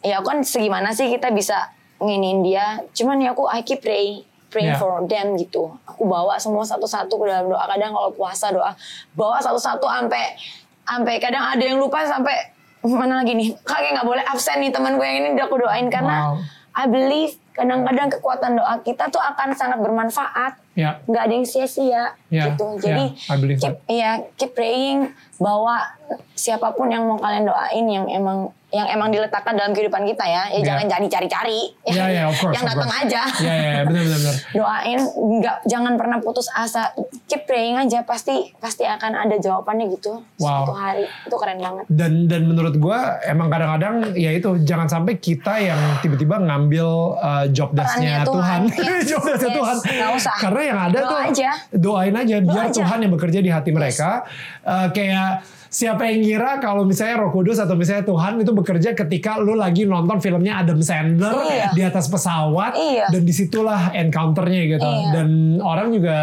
[0.00, 2.84] ya aku kan segimana sih kita bisa nginin dia?
[2.92, 4.24] Cuman ya aku I keep pray
[4.54, 4.78] praying Yeah.
[4.78, 5.74] for them gitu.
[5.82, 7.66] Aku bawa semua satu-satu ke dalam doa.
[7.66, 8.70] Kadang kalau puasa doa
[9.18, 10.38] bawa satu-satu sampai
[10.86, 12.53] sampai kadang ada yang lupa sampai
[12.92, 13.56] mana lagi nih?
[13.64, 15.88] Kakek nggak boleh absen nih teman gue yang ini udah aku doain.
[15.88, 16.36] Karena Wow.
[16.74, 20.58] I believe kadang-kadang kekuatan doa kita tuh akan sangat bermanfaat.
[20.74, 20.98] Ya.
[21.06, 22.66] nggak ada yang sia-sia Ya, gitu.
[22.66, 23.04] Ya, jadi
[23.38, 25.86] believe keep, ya keep praying bahwa
[26.34, 30.42] siapa pun yang mau kalian doain yang emang yang emang diletakkan dalam kehidupan kita ya
[30.50, 30.64] ya Ya.
[30.66, 32.54] jangan jadi cari-cari Ya, ya, of course.
[32.56, 34.36] yang datang aja Ya, ya, ya, benar, benar, benar.
[34.58, 35.00] doain
[35.38, 36.90] nggak jangan pernah putus asa
[37.24, 40.66] keep praying aja pasti pasti akan ada jawabannya gitu Wow.
[40.66, 45.16] suatu hari itu keren banget dan dan menurut gua emang kadang-kadang ya itu jangan sampai
[45.16, 48.82] kita yang tiba-tiba ngambil uh, job desk-nya Tuhan, Tuhan.
[48.90, 49.02] Yes.
[49.10, 49.56] job desk-nya Yes.
[49.56, 49.76] Tuhan.
[49.86, 50.34] Nggak usah.
[50.36, 51.50] Karena yang ada Doa tuh aja.
[51.70, 52.74] doain aja biar aja.
[52.76, 54.26] Tuhan yang bekerja di hati mereka.
[54.60, 55.44] Uh, kayak
[55.74, 59.82] siapa yang ngira kalau misalnya Roh Kudus atau misalnya Tuhan itu bekerja ketika lu lagi
[59.84, 61.74] nonton filmnya Adam Sandler Iya.
[61.74, 63.10] di atas pesawat Iya.
[63.10, 64.86] dan di situlah encounternya gitu.
[64.86, 65.10] Iya.
[65.12, 66.18] Dan orang juga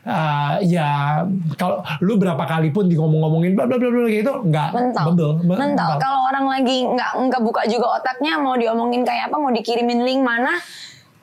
[0.00, 1.20] uh, ya
[1.54, 5.30] kalau lu berapa kali pun di ngomong-ngomongin bla bla bla bla gitu nggak mental bebel,
[5.42, 9.50] be- mental kalau orang lagi nggak nggak buka juga otaknya mau diomongin kayak apa mau
[9.50, 10.54] dikirimin link mana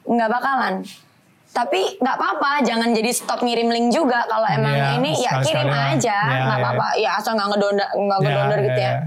[0.03, 0.83] nggak bakalan
[1.51, 5.67] tapi nggak apa-apa jangan jadi stop ngirim link juga kalau emang Iya, ini ya kirim
[5.67, 8.93] aja Iya, nggak iya, apa-apa ya asal nggak ngedonder nggak Iya, ngedonder gitu iya, ya
[8.95, 8.99] iya.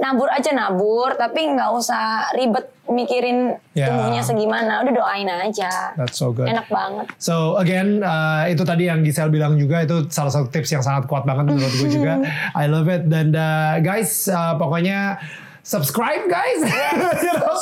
[0.00, 3.86] nabur aja nabur tapi nggak usah ribet mikirin Iya.
[3.86, 6.46] tumbuhnya segimana udah doain aja That's so good.
[6.46, 10.70] enak banget So again, uh, itu tadi yang Giselle bilang juga itu salah satu tips
[10.70, 12.18] yang sangat kuat banget menurut gue juga.
[12.54, 13.06] I love it.
[13.06, 15.20] Dan uh, guys, uh, pokoknya
[15.70, 16.60] subscribe guys.
[17.20, 17.54] You know?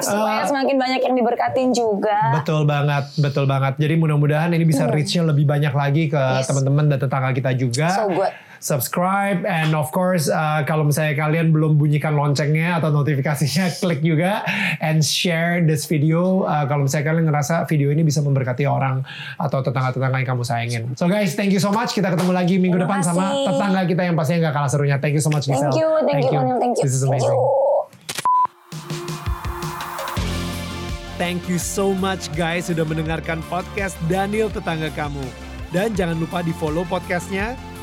[0.00, 3.76] supaya Uh, semakin banyak yang diberkatin juga Betul banget, betul banget.
[3.76, 6.48] Jadi mudah-mudahan ini bisa reach-nya lebih banyak lagi ke Yes.
[6.48, 7.92] teman-teman dan tetangga kita juga.
[7.92, 8.32] So good.
[8.60, 14.44] Subscribe and of course uh, kalau misalnya kalian belum bunyikan loncengnya atau notifikasinya, klik juga
[14.84, 16.44] and share this video.
[16.44, 19.00] Uh, kalau misalnya kalian ngerasa video ini bisa memberkati orang
[19.40, 20.82] atau tetangga-tetangga yang kamu sayangin.
[20.92, 21.96] So guys, thank you so much.
[21.96, 23.46] Kita ketemu lagi minggu Terima depan sama kasih.
[23.48, 24.96] tetangga kita yang pastinya nggak kalah serunya.
[25.00, 25.72] Thank you so much, Giselle.
[25.72, 27.32] thank you thank, you Onil thank you This is Thank amazing.
[27.32, 27.48] you.
[31.16, 35.20] Thank you so much guys sudah mendengarkan podcast Daniel Tetangga Kamu.
[35.68, 37.54] Dan jangan lupa di follow podcastnya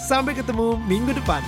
[0.00, 1.44] Sampai ketemu minggu depan.